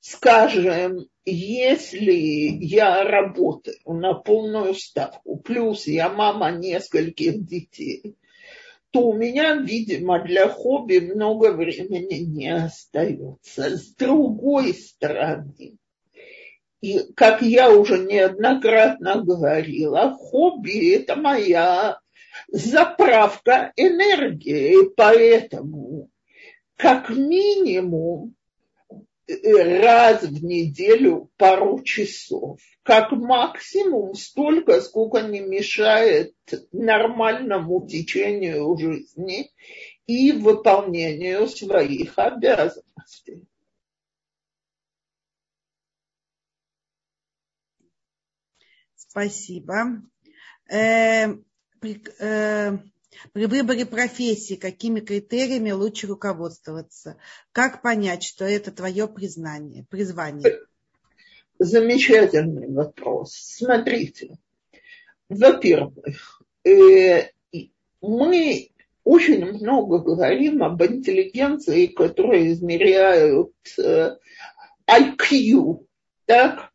[0.02, 8.16] Скажем, если я работаю на полную ставку, плюс я мама нескольких детей,
[8.90, 13.76] то у меня, видимо, для хобби много времени не остается.
[13.76, 15.78] С другой стороны,
[16.80, 22.00] и, как я уже неоднократно говорила, хобби– это моя
[22.48, 26.10] заправка энергии, поэтому
[26.76, 28.34] как минимум
[29.28, 32.60] раз в неделю пару часов.
[32.82, 36.34] Как максимум столько, сколько не мешает
[36.72, 39.50] нормальному течению жизни
[40.06, 43.46] и выполнению своих обязанностей.
[48.96, 50.02] Спасибо.
[50.70, 51.34] Э,
[52.18, 52.78] э,
[53.32, 57.16] при выборе профессии какими критериями лучше руководствоваться?
[57.52, 60.60] Как понять, что это твое признание, призвание?
[61.58, 63.34] Замечательный вопрос.
[63.34, 64.38] Смотрите,
[65.28, 67.28] во-первых, э,
[68.00, 68.70] мы
[69.04, 74.16] очень много говорим об интеллигенции, которые измеряют э,
[74.88, 75.86] IQ,
[76.26, 76.72] так,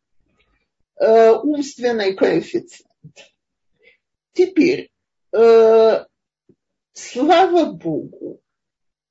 [0.96, 2.86] э, умственный коэффициент.
[4.32, 4.90] Теперь,
[6.98, 8.40] слава Богу,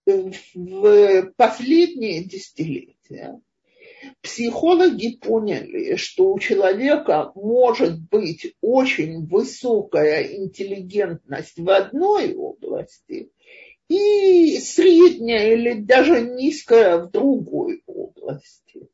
[0.06, 3.42] в последние десятилетия
[4.22, 13.32] психологи поняли, что у человека может быть очень высокая интеллигентность в одной области
[13.90, 18.90] и средняя или даже низкая в другой области.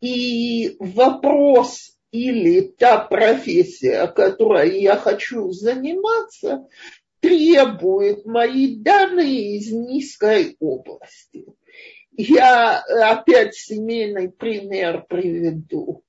[0.00, 6.66] И вопрос или та профессия, которой я хочу заниматься,
[7.20, 11.46] требует мои данные из низкой области.
[12.12, 16.02] Я опять семейный пример приведу.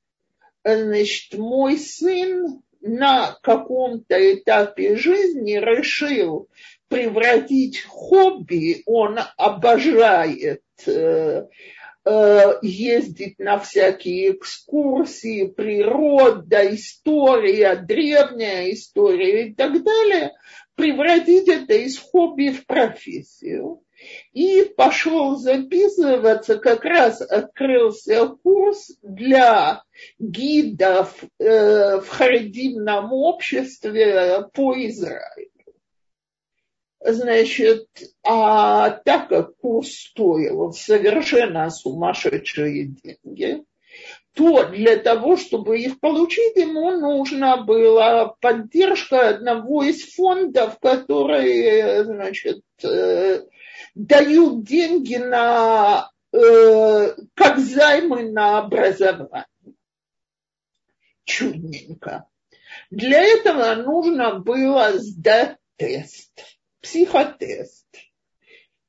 [0.64, 6.50] Значит, мой сын на каком-то этапе жизни решил
[6.88, 11.46] превратить хобби, он обожает э,
[12.06, 20.34] э, ездить на всякие экскурсии, природа, история, древняя история и так далее,
[20.76, 23.84] превратить это из хобби в профессию.
[24.34, 29.84] И пошел записываться, как раз открылся курс для
[30.18, 35.52] гидов э, в харидимном обществе по Израилю.
[37.04, 37.88] Значит,
[38.24, 43.64] а так как курс стоил совершенно сумасшедшие деньги,
[44.34, 52.64] то для того, чтобы их получить, ему нужна была поддержка одного из фондов, которые, значит,
[52.84, 53.44] э,
[53.94, 59.48] дают деньги на, э, как займы на образование.
[61.26, 62.26] Чудненько.
[62.90, 66.32] Для этого нужно было сдать тест,
[66.82, 67.88] психотест.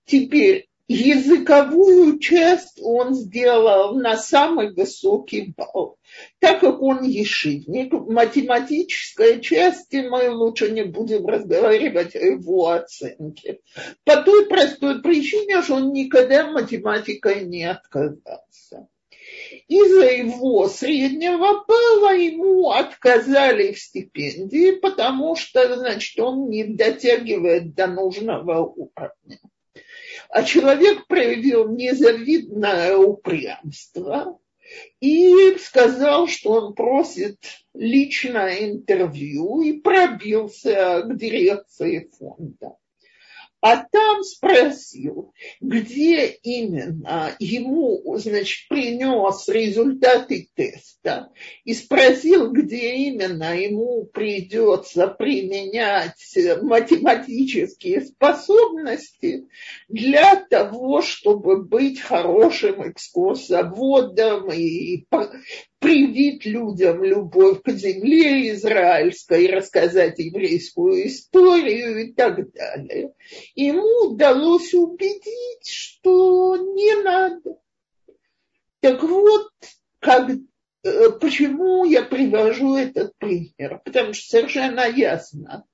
[0.04, 5.98] Теперь языковую часть он сделал на самый высокий балл.
[6.40, 13.60] Так как он ешивник, в математической части мы лучше не будем разговаривать о его оценке.
[14.04, 18.88] По той простой причине, что он никогда математикой не отказался.
[19.68, 27.86] Из-за его среднего балла ему отказали в стипендии, потому что, значит, он не дотягивает до
[27.86, 29.38] нужного уровня
[30.32, 34.38] а человек проявил незавидное упрямство
[34.98, 37.38] и сказал, что он просит
[37.74, 42.76] личное интервью и пробился к дирекции фонда
[43.62, 51.30] а там спросил, где именно ему, значит, принес результаты теста.
[51.64, 56.18] И спросил, где именно ему придется применять
[56.60, 59.46] математические способности
[59.88, 65.06] для того, чтобы быть хорошим экскурсоводом и
[65.82, 73.12] привить людям любовь к земле израильской, рассказать еврейскую историю и так далее.
[73.56, 77.58] Ему удалось убедить, что не надо.
[78.80, 79.50] Так вот,
[79.98, 80.30] как,
[80.84, 83.80] э, почему я привожу этот пример?
[83.84, 85.64] Потому что совершенно ясно,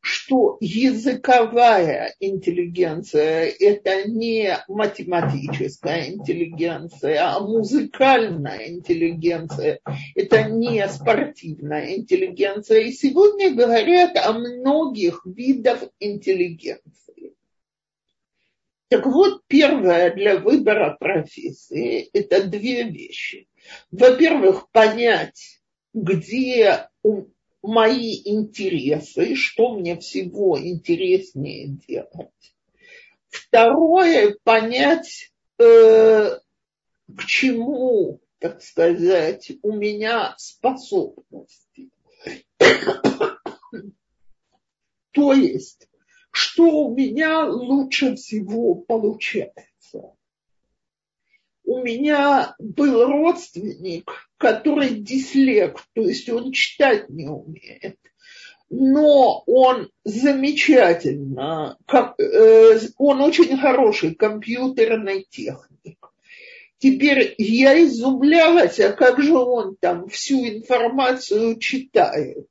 [0.00, 9.80] что языковая интеллигенция– это не математическая интеллигенция, а музыкальная интеллигенция–
[10.14, 12.80] это не спортивная интеллигенция.
[12.80, 17.34] И сегодня говорят о многих видах интеллигенции.
[18.88, 23.48] Так вот, первое для выбора профессии– это две вещи.
[23.92, 25.60] Во-первых, понять,
[25.92, 26.88] где
[27.62, 32.54] мои интересы, что мне всего интереснее делать.
[33.28, 36.38] Второе, понять, э,
[37.16, 41.90] к чему, так сказать, у меня способности.
[45.12, 45.88] То есть,
[46.30, 49.69] что у меня лучше всего получается
[51.70, 57.96] у меня был родственник, который дислект, то есть он читать не умеет.
[58.70, 66.12] Но он замечательно, э, он очень хороший компьютерный техник.
[66.78, 72.48] Теперь я изумлялась, а как же он там всю информацию читает?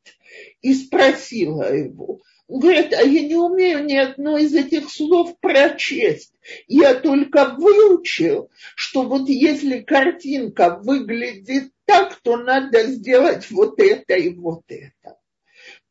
[0.61, 2.21] И спросила его.
[2.49, 6.33] Говорит, а я не умею ни одно из этих слов прочесть.
[6.67, 14.33] Я только выучил, что вот если картинка выглядит так, то надо сделать вот это и
[14.33, 15.19] вот это.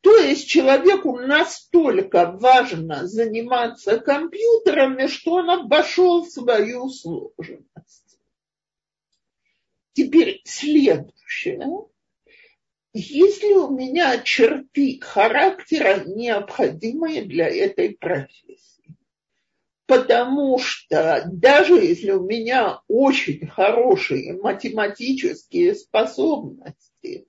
[0.01, 8.19] То есть человеку настолько важно заниматься компьютерами, что он обошел свою сложность.
[9.93, 11.85] Теперь следующее
[12.93, 18.95] есть ли у меня черты характера, необходимые для этой профессии?
[19.85, 27.27] Потому что даже если у меня очень хорошие математические способности,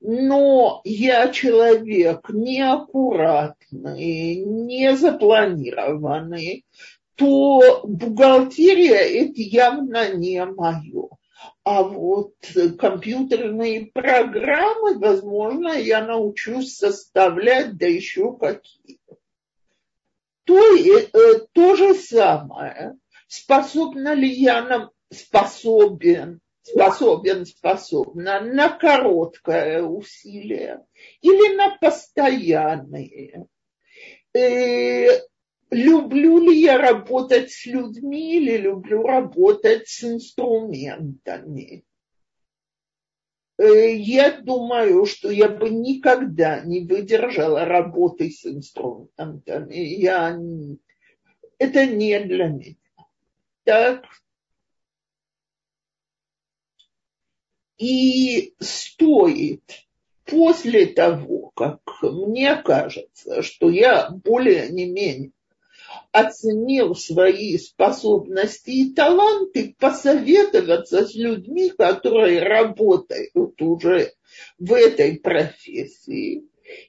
[0.00, 6.64] но я человек неаккуратный, не запланированный,
[7.16, 11.08] то бухгалтерия это явно не мое.
[11.66, 12.36] А вот
[12.78, 19.00] компьютерные программы, возможно, я научусь составлять, да еще какие.
[20.44, 22.96] То, э, то же самое.
[23.26, 30.86] способна ли я нам, способен, способен, способна на короткое усилие
[31.20, 33.48] или на постоянные.
[35.76, 41.84] Люблю ли я работать с людьми или люблю работать с инструментами.
[43.58, 49.74] Э, я думаю, что я бы никогда не выдержала работы с инструментами.
[49.74, 50.40] Я...
[51.58, 52.76] Это не для меня.
[53.64, 54.06] Так.
[57.76, 59.86] И стоит
[60.24, 65.32] после того, как мне кажется, что я более не менее
[66.12, 74.12] оценил свои способности и таланты, посоветоваться с людьми, которые работают уже
[74.58, 76.44] в этой профессии,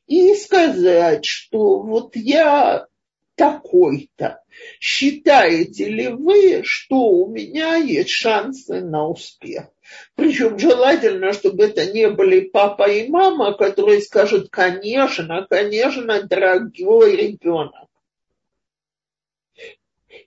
[0.08, 2.88] и сказать, что вот я
[3.36, 4.42] такой-то.
[4.80, 9.68] Считаете ли вы, что у меня есть шансы на успех?
[10.16, 17.87] Причем желательно, чтобы это не были папа и мама, которые скажут, конечно, конечно, дорогой ребенок.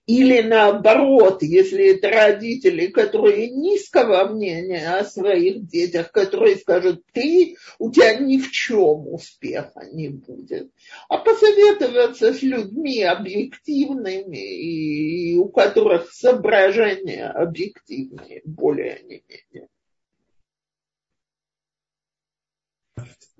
[0.06, 7.90] Или наоборот, если это родители, которые низкого мнения о своих детях, которые скажут, ты, у
[7.90, 10.70] тебя ни в чем успеха не будет.
[11.08, 19.68] А посоветоваться с людьми объективными, и у которых соображения объективные, более не менее.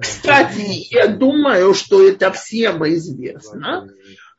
[0.01, 3.87] Кстати, я думаю, что это всем известно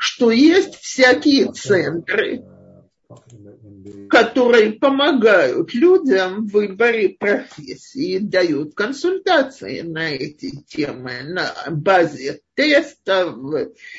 [0.01, 2.43] что есть всякие центры,
[4.09, 13.37] которые помогают людям в выборе профессии, дают консультации на эти темы на базе тестов,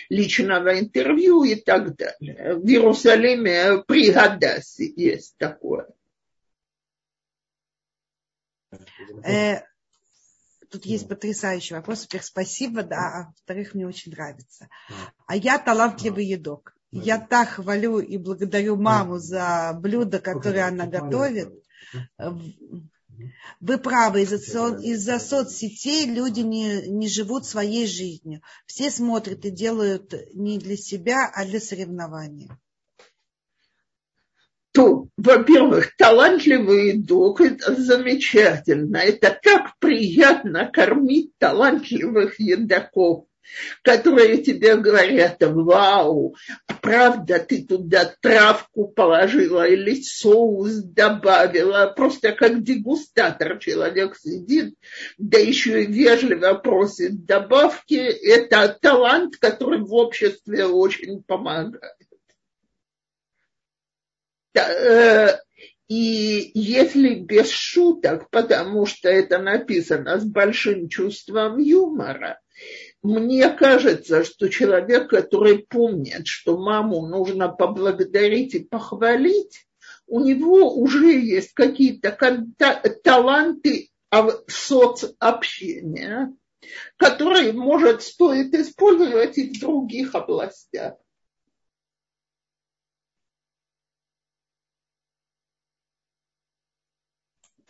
[0.09, 2.57] личного интервью и так далее.
[2.57, 5.87] В Иерусалиме при Гадасе есть такое.
[9.25, 9.61] Э,
[10.73, 12.03] Тут есть потрясающий вопрос.
[12.03, 14.69] Во-первых, спасибо, да, а во-вторых, мне очень нравится.
[15.27, 16.75] А я талантливый едок.
[16.91, 21.53] Я так хвалю и благодарю маму за блюдо, которое она готовит.
[23.61, 28.41] Вы правы, из-за, со, из-за соцсетей люди не, не живут своей жизнью.
[28.65, 32.59] Все смотрят и делают не для себя, а для соревнования
[34.73, 38.97] то, во-первых, талантливый дух– это замечательно.
[38.97, 43.27] Это так приятно кормить талантливых едоков,
[43.83, 46.35] которые тебе говорят, вау,
[46.81, 54.75] правда, ты туда травку положила или соус добавила, просто как дегустатор человек сидит,
[55.19, 57.95] да еще и вежливо просит добавки.
[57.95, 61.93] Это талант, который в обществе очень помогает.
[64.55, 65.39] Э,
[65.89, 72.41] и если без шуток, потому что это написано с большим чувством юмора,
[73.03, 79.67] мне кажется, что человек, который помнит, что маму нужно поблагодарить и похвалить,
[80.07, 82.17] у него уже есть какие-то
[83.03, 83.91] таланты
[84.47, 86.33] соцобщения,
[86.97, 90.95] которые, может, стоит использовать и в других областях.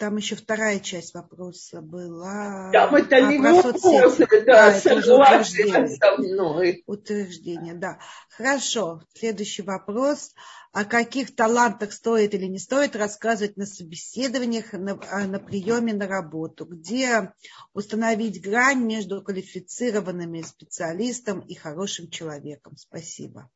[0.03, 2.72] Там еще вторая часть вопроса была.
[2.72, 6.82] Там это а, не вопросы, да, да уже утверждение.
[6.86, 8.00] Утверждение, да.
[8.28, 9.05] Хорошо.
[9.14, 10.34] Следующий вопрос.
[10.72, 16.09] О каких талантах стоит или не стоит рассказывать на собеседованиях, на, а, на приеме на
[16.09, 16.64] работу?
[16.64, 17.32] Где
[17.72, 22.76] установить грань между квалифицированным специалистом и хорошим человеком?
[22.76, 23.48] Спасибо.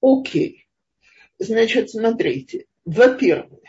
[0.00, 0.66] Окей.
[1.38, 2.64] Значит, смотрите.
[2.86, 3.60] Во-первых,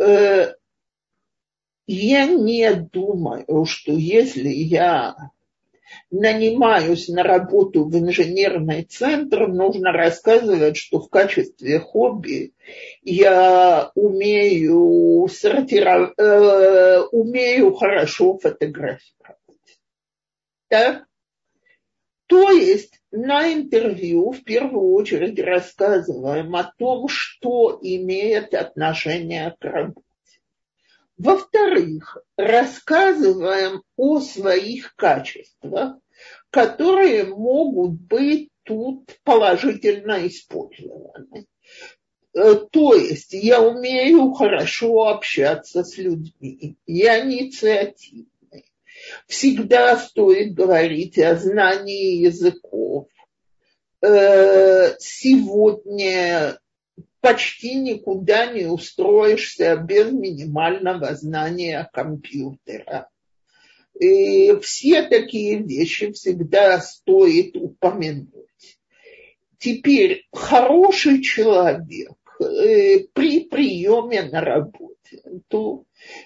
[0.00, 0.54] Э,
[1.86, 5.30] я не думаю, что если я
[6.10, 12.54] нанимаюсь на работу в инженерный центр, нужно рассказывать, что в качестве хобби
[13.02, 19.36] я умею сортировать, э, умею хорошо фотографировать.
[20.68, 21.09] Так?
[22.30, 30.06] То есть на интервью в первую очередь рассказываем о том, что имеет отношение к работе.
[31.18, 35.96] Во-вторых, рассказываем о своих качествах,
[36.50, 41.46] которые могут быть тут положительно использованы.
[42.32, 48.29] Э, то есть я умею хорошо общаться с людьми, я инициативный,
[49.26, 53.08] Всегда стоит говорить о знании языков.
[54.02, 56.58] э, сегодня
[57.20, 63.08] почти никуда не устроишься без минимального знания компьютера.
[63.98, 68.46] И все такие вещи всегда стоит упомянуть.
[69.58, 74.89] Теперь хороший человек э, при приеме на работе,
[75.48, 75.84] то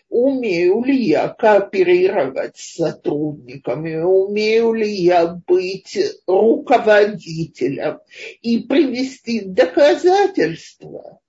[0.09, 8.01] умею ли я кооперировать с сотрудниками, умею ли я быть руководителем
[8.43, 11.21] и привести доказательства.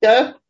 [0.00, 0.41] Так?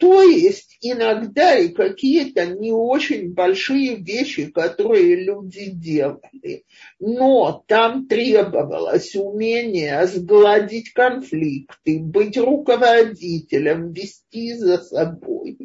[0.00, 6.64] То есть иногда и какие-то не очень большие вещи, которые люди делали,
[6.98, 15.58] но там требовалось умение сгладить конфликты, быть руководителем, вести за собой.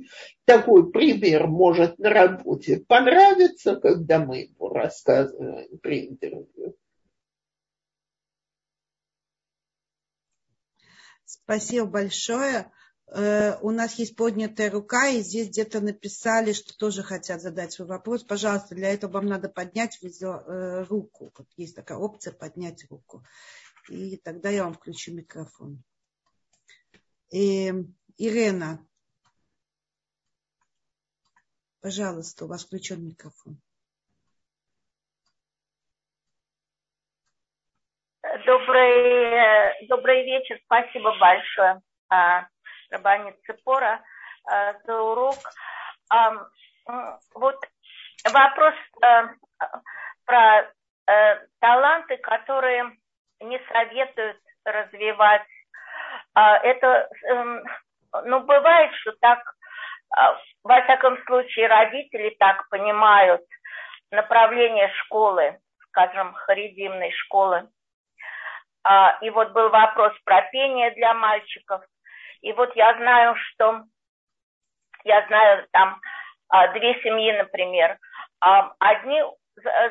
[0.44, 6.76] Такой пример может на работе понравиться, когда мы его рассказываем при интервью.
[11.24, 12.70] Спасибо большое.
[13.08, 17.88] Э, у нас есть поднятая рука, и здесь где-то написали, что тоже хотят задать свой
[17.88, 18.24] вопрос.
[18.24, 21.32] Пожалуйста, для этого вам надо поднять э, руку.
[21.38, 23.24] Вот есть такая опция поднять руку.
[23.90, 25.84] И тогда я вам включу микрофон.
[27.32, 27.72] И,
[28.18, 28.80] Ирена,
[31.82, 33.62] пожалуйста, у вас включен микрофон.
[38.24, 41.82] Добрый, э, добрый вечер, спасибо большое.
[42.92, 44.02] А, Рабанит Цепора
[44.52, 45.38] э, за урок.
[47.34, 47.60] Вот
[48.32, 49.28] вопрос э,
[50.26, 50.72] про
[51.08, 52.92] э, таланты, которые
[53.40, 55.48] не советуют развивать.
[56.34, 57.64] А, это, эм,
[58.26, 59.40] ну, бывает, что так,
[60.64, 63.42] во всяком случае, родители так понимают
[64.12, 65.60] направление школы,
[65.90, 67.68] скажем, харидимной школы.
[68.84, 71.84] А, и вот был вопрос про пение для мальчиков.
[72.46, 73.86] И вот я знаю, что
[75.04, 76.00] я знаю там
[76.48, 77.98] а, две семьи, например.
[78.40, 79.20] А, одни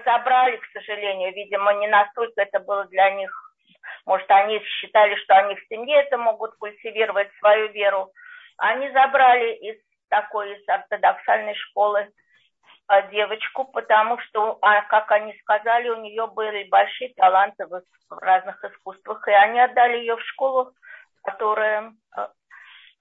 [0.04, 3.32] забрали, к сожалению, видимо, не настолько это было для них.
[4.06, 8.12] Может, они считали, что они в семье это могут культивировать свою веру.
[8.56, 9.76] Они забрали из
[10.08, 12.08] такой, из ортодоксальной школы
[12.86, 19.26] а, девочку, потому что, как они сказали, у нее были большие таланты в разных искусствах,
[19.26, 20.72] и они отдали ее в школу,
[21.24, 21.92] которая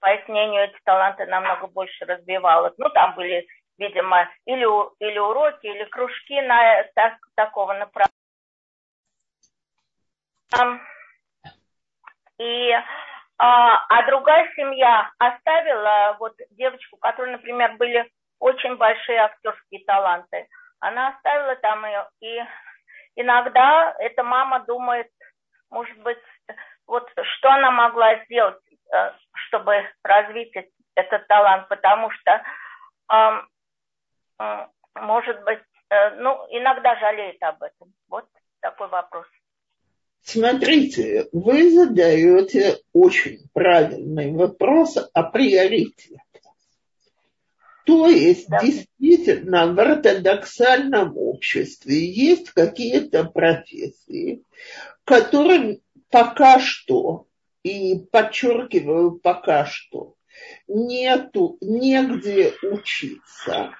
[0.04, 2.74] по их мнению, эти таланты намного больше развивалось.
[2.76, 3.46] Ну, там были,
[3.78, 4.66] видимо, или,
[5.00, 8.12] или уроки, или кружки на так, такого направления.
[12.36, 12.70] И
[13.38, 18.06] а, а другая семья оставила вот девочку, которой, например, были
[18.40, 20.48] очень большие актерские таланты.
[20.80, 22.42] Она оставила там ее, и
[23.16, 25.08] иногда эта мама думает,
[25.70, 26.18] может быть,
[26.86, 28.58] вот что она могла сделать,
[29.32, 30.52] чтобы развить
[30.94, 32.42] этот талант, потому что,
[34.94, 37.92] может быть, э, ну, иногда жалеет об этом.
[38.08, 38.26] Вот
[38.60, 39.26] такой вопрос.
[40.22, 46.18] Смотрите, вы задаете очень правильный вопрос о приоритете.
[47.84, 48.60] То есть, да.
[48.60, 54.42] действительно, в ортодоксальном обществе есть какие-то профессии,
[55.04, 55.80] которым
[56.10, 57.26] пока что
[57.64, 60.14] и подчеркиваю пока что,
[60.68, 63.74] нету негде учиться.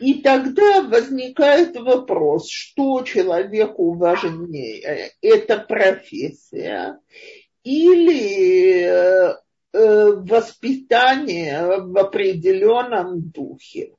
[0.00, 6.98] И тогда возникает вопрос, что человеку важнее, это профессия
[7.64, 9.34] или э,
[9.72, 13.92] воспитание в определенном духе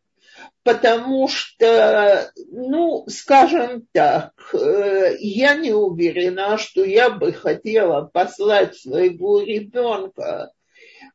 [0.64, 9.42] потому что, ну, скажем так, э, я не уверена, что я бы хотела послать своего
[9.42, 10.52] ребенка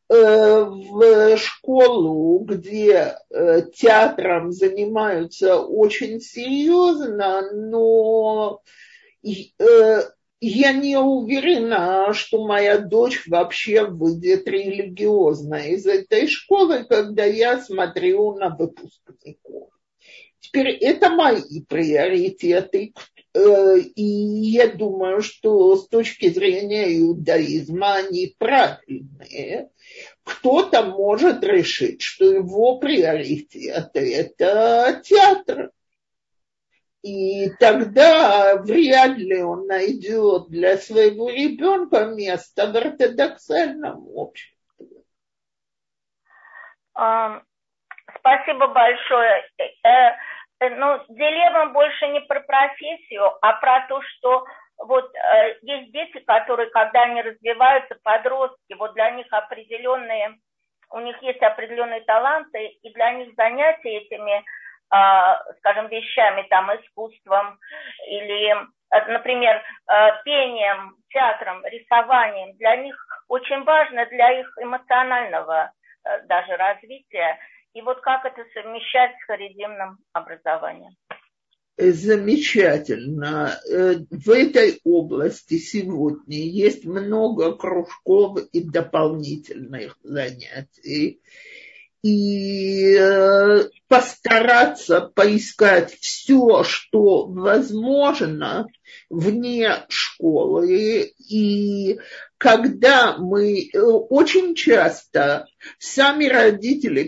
[0.09, 8.61] э, в школу, где э, театром занимаются очень серьезно, но
[10.47, 18.35] я не уверена, что моя дочь вообще выйдет религиозно из этой школы, когда я смотрю
[18.35, 19.71] на выпускников.
[20.41, 22.95] Теперь это мои приоритеты,
[23.33, 29.71] э, и я думаю, что с точки зрения иудаизма они правильные.
[30.23, 35.71] Кто-то может решить, что его приоритет– это театр.
[37.05, 44.55] И тогда вряд ли он найдет для своего ребенка место в ортодоксальном обществе.
[46.95, 49.45] Спасибо большое.
[49.59, 49.65] Э,
[50.61, 54.47] э, ну, дилемма больше не про профессию, а про то, что
[54.79, 60.39] вот э, есть дети, которые, когда они развиваются, подростки, вот для них определенные,
[60.89, 64.43] у них есть определенные таланты, и для них занятия этими, а,
[64.89, 67.59] скажем, вещами, там, искусством
[68.07, 68.55] или,
[69.09, 69.63] например,
[70.25, 72.97] пением, театром, рисованием, для них
[73.29, 75.73] очень важно для их эмоционального
[76.27, 77.39] даже развития.
[77.73, 80.93] И вот как это совмещать с харидимным образованием?
[81.77, 83.59] замечательно.
[83.69, 91.21] Э, в этой области сегодня есть много кружков и дополнительных занятий.
[92.05, 98.67] И э, постараться поискать все, что возможно
[99.09, 101.13] вне школы.
[101.31, 101.99] И
[102.37, 105.47] когда мы э, очень часто
[105.79, 107.05] сами родители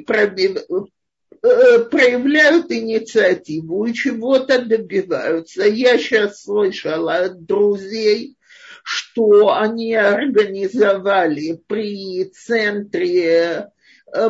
[1.46, 5.62] Э, проявляют инициативу и чего-то добиваются.
[5.64, 8.36] Я сейчас слышала от друзей,
[8.82, 13.68] что они организовали при центре,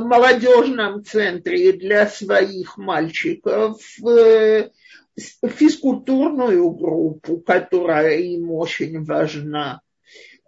[0.01, 4.71] молодежном центре для своих мальчиков э,
[5.17, 9.81] физкультурную группу, которая им очень важна.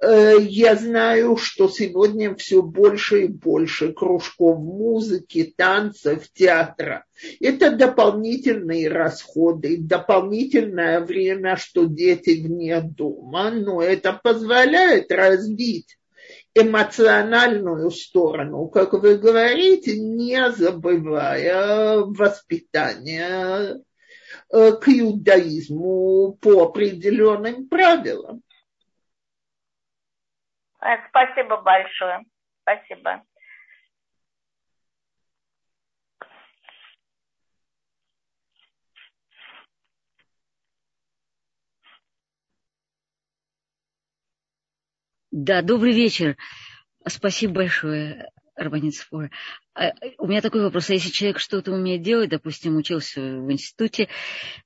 [0.00, 7.04] Э, я знаю, что сегодня все больше и больше кружков музыки, танцев, театра.
[7.40, 15.97] Это дополнительные расходы, дополнительное время, что дети вне дома, но это позволяет развить
[16.60, 23.76] эмоциональную сторону, как вы говорите, не забывая воспитание
[24.52, 28.42] э, к иудаизму по определенным правилам.
[30.80, 32.24] Э, спасибо большое.
[32.62, 33.22] Спасибо.
[45.40, 46.36] Да, добрый вечер.
[47.06, 48.94] Спасибо большое, Арбанит
[49.72, 50.90] а, У меня такой вопрос.
[50.90, 54.08] А если человек что-то умеет делать, допустим, учился в институте,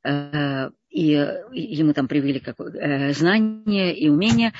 [0.02, 1.08] э, и
[1.52, 4.54] ему там привели как, э, знания и умения,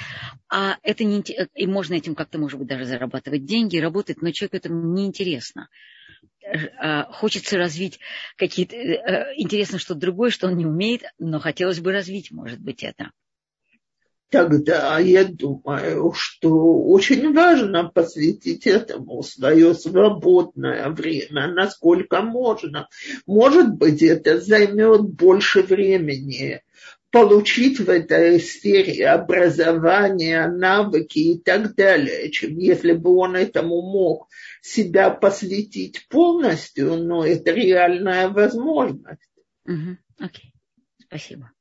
[0.51, 1.25] а это не,
[1.55, 5.71] и можно этим как-то, может быть, даже зарабатывать деньги, работать, но человеку это неинтересно.
[6.79, 8.01] А хочется развить
[8.37, 8.77] какие-то...
[8.77, 13.13] Э, интересно что-то другое, что он не умеет, но хотелось бы развить, может быть, это
[14.33, 22.89] тогда я думаю, что очень важно посвятить этому свое свободное время, насколько можно.
[23.27, 26.63] Может быть, это займет больше времени
[27.11, 34.29] получить в этой сфере образование, навыки и так далее, чем если бы он этому мог
[34.63, 39.21] себя посвятить полностью, но это реальная возможность.
[39.67, 39.97] Окей, uh-huh.
[40.21, 40.49] okay.
[41.07, 41.53] спасибо.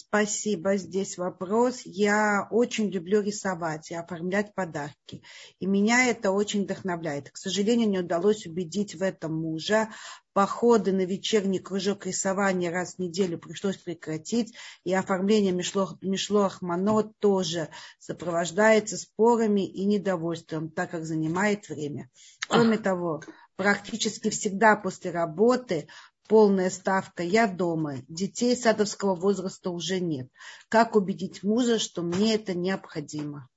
[0.00, 0.76] Спасибо.
[0.76, 1.82] Здесь вопрос.
[1.84, 5.22] Я очень люблю рисовать и оформлять подарки.
[5.58, 7.30] И меня это очень вдохновляет.
[7.30, 9.90] К сожалению, не удалось убедить в этом мужа.
[10.32, 14.54] Походы на вечерний кружок рисования раз в неделю пришлось прекратить.
[14.84, 17.68] И оформление Мишлох, Мишлох Мано тоже
[17.98, 22.08] сопровождается спорами и недовольством, так как занимает время.
[22.48, 23.20] Кроме того,
[23.56, 25.88] практически всегда после работы
[26.28, 30.28] полная ставка, я дома, детей садовского возраста уже нет.
[30.68, 33.48] Как убедить мужа, что мне это необходимо?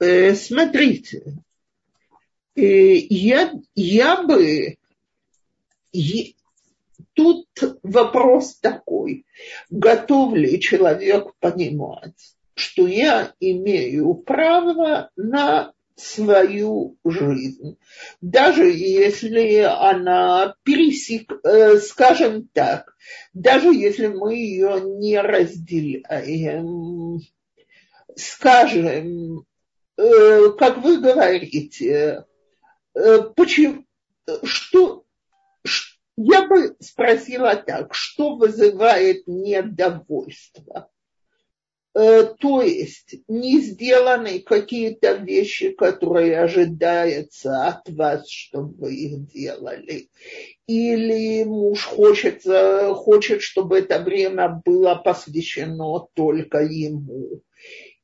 [0.00, 1.36] Э, смотрите,
[2.56, 4.76] э, я, я бы...
[5.92, 6.34] Е,
[7.12, 7.46] тут
[7.84, 9.24] вопрос такой,
[9.70, 17.78] готов ли человек понимать, что я имею право на свою жизнь.
[18.20, 22.96] Даже если она пересек, э, скажем так,
[23.32, 27.20] даже если мы ее не разделяем,
[28.16, 29.46] скажем,
[29.96, 32.24] э, как вы говорите,
[32.94, 33.84] э, почему,
[34.42, 35.04] что,
[36.16, 40.90] я бы спросила так, что вызывает недовольство?
[41.96, 50.08] Э, то есть не сделаны какие-то вещи, которые ожидается от вас, чтобы вы их делали.
[50.66, 52.42] Или муж хочет,
[52.96, 57.42] хочет, чтобы это время было посвящено только ему.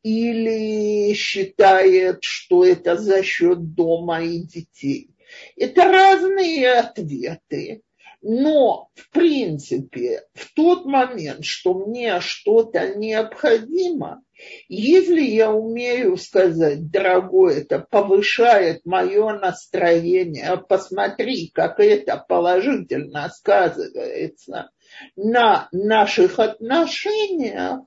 [0.04, 5.10] Или считает, что это за счет дома и детей.
[5.56, 7.82] Это разные ответы.
[8.22, 14.22] Но, в принципе, в тот момент, что мне что-то необходимо,
[14.68, 24.70] если я умею сказать, дорогой, это повышает мое настроение, посмотри, как это положительно сказывается
[25.16, 27.80] на наших отношениях,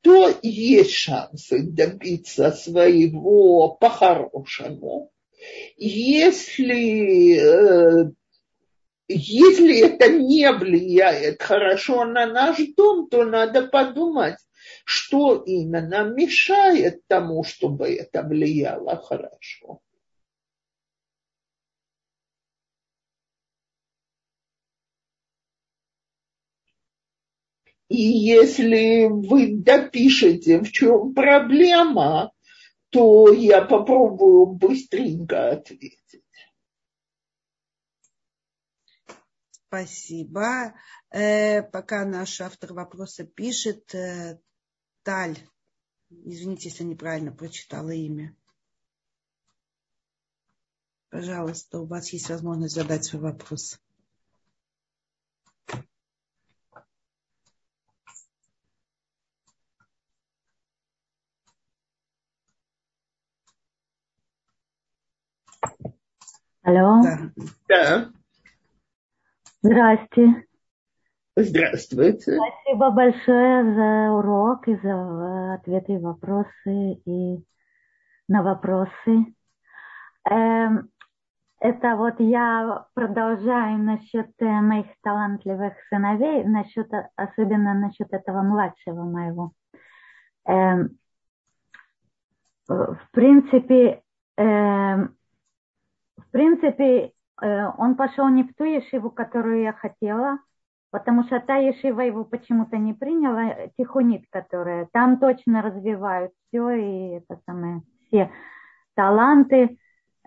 [0.00, 5.10] то есть шансы добиться своего по-хорошему.
[5.76, 8.10] Если, э,
[9.08, 14.36] если это не влияет хорошо на наш дом, то надо подумать,
[14.84, 19.80] что именно мешает тому, чтобы это влияло хорошо.
[27.88, 32.32] И если вы допишете, в чем проблема,
[32.90, 36.00] то я попробую быстренько ответить.
[39.76, 40.72] Спасибо.
[41.10, 44.40] Э, пока наш автор вопроса пишет, э,
[45.02, 45.36] Таль,
[46.08, 48.34] извините, если неправильно прочитала имя.
[51.10, 53.78] Пожалуйста, у вас есть возможность задать свой вопрос.
[66.62, 67.02] Алло.
[67.02, 67.32] Да.
[67.68, 68.12] да.
[69.62, 70.46] Здрасте.
[71.36, 72.36] Здравствуйте.
[72.36, 77.44] Спасибо большое за урок и за ответы и вопросы и
[78.28, 79.34] на вопросы.
[80.28, 80.88] Эм,
[81.60, 89.52] это вот я продолжаю насчет э, моих талантливых сыновей, насчет, особенно насчет этого младшего моего.
[90.46, 90.98] Эм,
[92.68, 94.02] в принципе,
[94.36, 95.16] эм,
[96.16, 97.10] в принципе, э,
[97.40, 100.38] он пошел не в ту ешиву, которую я хотела,
[100.90, 107.08] потому что та ешива его почему-то не приняла, тихунит, которая, там точно развивают все, и
[107.18, 108.30] это самое, все
[108.96, 109.78] таланты,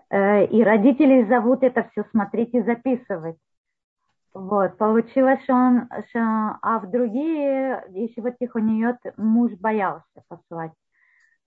[0.08, 3.36] э, и родителей зовут это все смотреть и записывать.
[4.32, 10.72] Вот, получилось, что он, что, а в другие, если вот тихонет, муж боялся послать.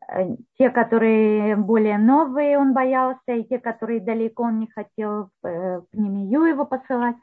[0.07, 5.81] Э, те, которые более новые, он боялся, и те, которые далеко, он не хотел э,
[5.81, 7.15] к Пнемию его посылать.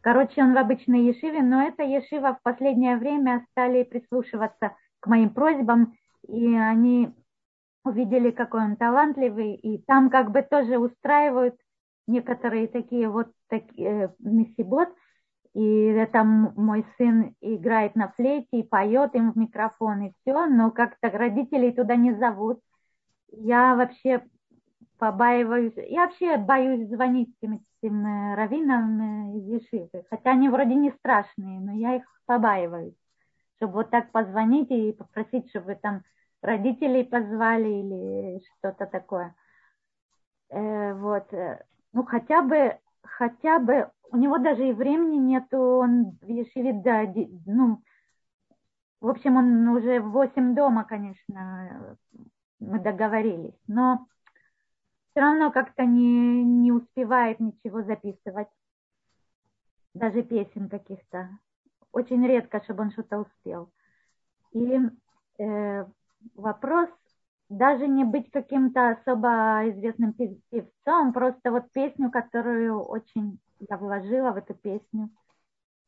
[0.00, 5.30] Короче, он в обычной ешиве, но эта ешива в последнее время стали прислушиваться к моим
[5.30, 5.94] просьбам,
[6.26, 7.14] и они
[7.84, 11.56] увидели, какой он талантливый, и там как бы тоже устраивают
[12.06, 14.88] некоторые такие вот такие э, мессибот,
[15.54, 20.70] и там мой сын играет на флейте и поет им в микрофон и все, но
[20.70, 22.60] как-то родителей туда не зовут.
[23.30, 24.22] Я вообще
[24.98, 30.90] побаиваюсь, я вообще боюсь звонить этим, этим э, раввинам из Ешивы, хотя они вроде не
[30.90, 32.96] страшные, но я их побаиваюсь,
[33.56, 36.02] чтобы вот так позвонить и попросить, чтобы там
[36.42, 39.34] родителей позвали или что-то такое.
[40.50, 42.78] Э, вот, э, ну хотя бы,
[43.10, 47.04] хотя бы у него даже и времени нету, он в Ешиве, да,
[47.46, 47.82] ну,
[49.00, 51.96] в общем, он уже в 8 дома, конечно,
[52.58, 54.06] мы договорились, но
[55.10, 58.48] все равно как-то не, не успевает ничего записывать,
[59.94, 61.30] даже песен каких-то.
[61.92, 63.72] Очень редко, чтобы он что-то успел.
[64.52, 64.78] И
[65.38, 65.86] э,
[66.34, 66.90] вопрос
[67.48, 73.38] даже не быть каким-то особо известным певцом, просто вот песню, которую очень
[73.68, 75.10] я вложила в эту песню,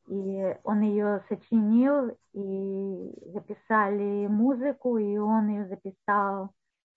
[0.07, 6.49] и он ее сочинил, и записали музыку, и он ее записал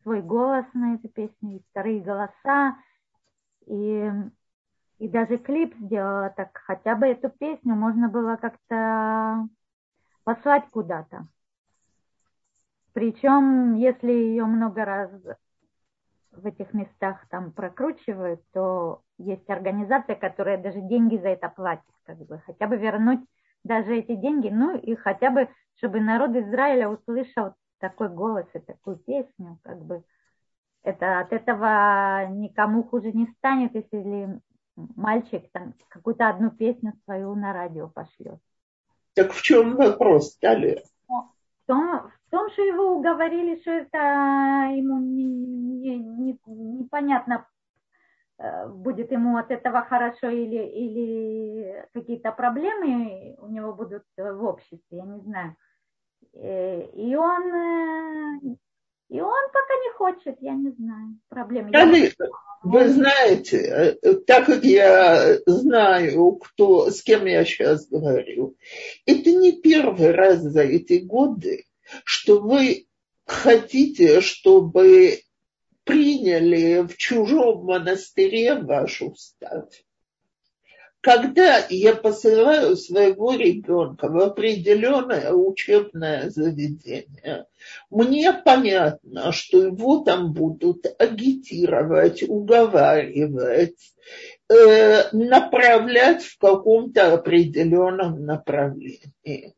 [0.03, 2.77] свой голос на эту песню, и вторые голоса,
[3.67, 4.11] и,
[4.99, 9.49] и даже клип сделала так, хотя бы эту песню можно было как-то
[10.25, 11.29] послать куда-то.
[12.95, 15.11] Причем, если ее много раз
[16.31, 22.19] в этих местах там прокручивают, то есть организация, которая даже деньги за это платит, как
[22.19, 23.21] бы, хотя бы вернуть
[23.65, 28.97] даже эти деньги, ну и хотя бы, чтобы народ Израиля услышал такой голос и такую
[28.97, 30.05] песню, как бы,
[30.85, 34.39] это от этого никому хуже не станет, если
[34.77, 38.39] мальчик там какую-то одну песню свою на радио пошлет.
[39.15, 40.83] Так в чем вопрос, Талия?
[41.65, 47.49] В том, в том, что его уговорили, что это ему не, не, не, непонятно,
[48.39, 54.99] э, будет ему от этого хорошо или, или какие-то проблемы у него будут в обществе,
[54.99, 55.57] я не знаю.
[56.35, 58.59] Э, и он,
[59.09, 61.19] и он пока не хочет, я не знаю.
[61.73, 62.27] Конечно.
[62.63, 68.57] Вы знаете, э, так как я знаю, кто, с кем я сейчас говорю,
[69.05, 71.67] это не первый раз за эти годы,
[72.05, 72.87] что вы
[73.27, 75.21] хотите, чтобы
[75.85, 79.85] приняли в чужом монастыре вашу стать.
[81.05, 87.45] Когда я посылаю своего ребенка в определенное учебное заведение,
[87.91, 93.77] мне понятно, что его там будут агитировать, уговаривать,
[94.49, 99.55] э, направлять в каком-то определенном направлении.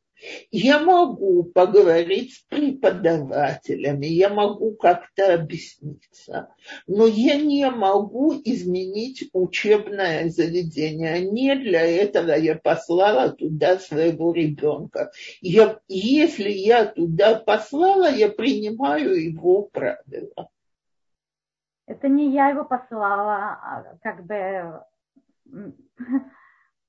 [0.50, 6.48] Я могу поговорить с преподавателями, я могу как-то объясниться,
[6.86, 11.20] но я не могу изменить учебное заведение.
[11.20, 15.10] Не для этого я послала туда своего ребенка.
[15.40, 20.48] Я, если я туда послала, я принимаю его правила.
[21.86, 24.82] Это не я его послала, а как бы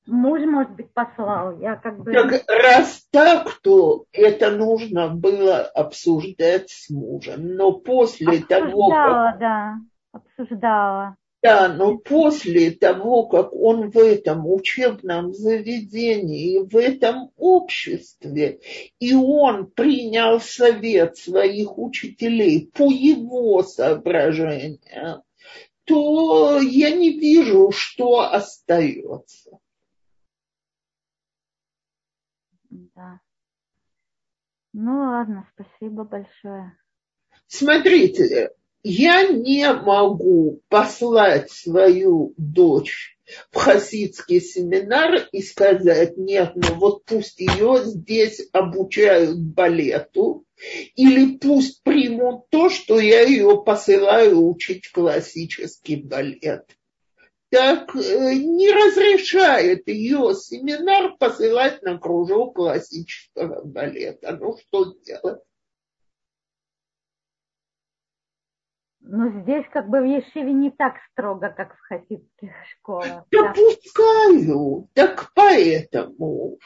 [0.08, 1.60] Муж, может быть, послал.
[1.60, 2.12] Я как бы...
[2.14, 7.56] Так раз так, то это нужно было обсуждать с мужем.
[7.56, 9.40] Но после обсуждала, того, как...
[9.40, 9.76] да,
[10.14, 11.16] обсуждала.
[11.44, 18.60] Да, но после того, как он в этом учебном заведении, в этом обществе,
[19.00, 25.22] и он принял совет своих учителей по его соображениям,
[25.84, 29.60] то я не вижу, что остается.
[32.96, 33.20] Да.
[34.74, 36.78] Ну ладно, спасибо большое.
[37.48, 38.52] Смотрите,
[38.84, 43.18] я не могу послать свою дочь
[43.52, 50.46] в хасидский семинар и сказать, нет, ну вот пусть ее здесь обучают балету,
[50.96, 56.78] или пусть примут то, что я ее посылаю учить классический балет
[57.50, 64.38] так э, не разрешает ее семинар посылать на кружок классического балета.
[64.40, 65.42] Ну что делать?
[69.10, 73.24] Ну, здесь как бы в Ешиве не так строго, как в хасидских школах.
[73.32, 74.90] Допускаю.
[74.94, 75.08] Да.
[75.08, 76.58] Так поэтому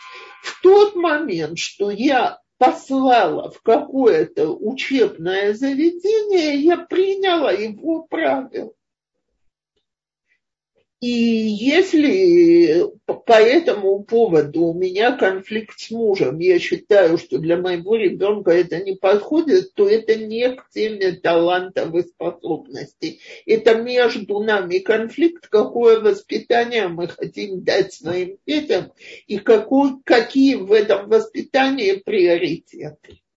[0.41, 8.73] в тот момент, что я послала в какое-то учебное заведение, я приняла его правила.
[11.02, 17.95] И если по этому поводу у меня конфликт с мужем, я считаю, что для моего
[17.95, 23.19] ребенка это не подходит, то это не к теме талантов и способностей.
[23.48, 28.94] Это между нами конфликт, какое воспитание мы хотим дать своим детям
[29.26, 33.22] и какой, какие в этом воспитании приоритеты.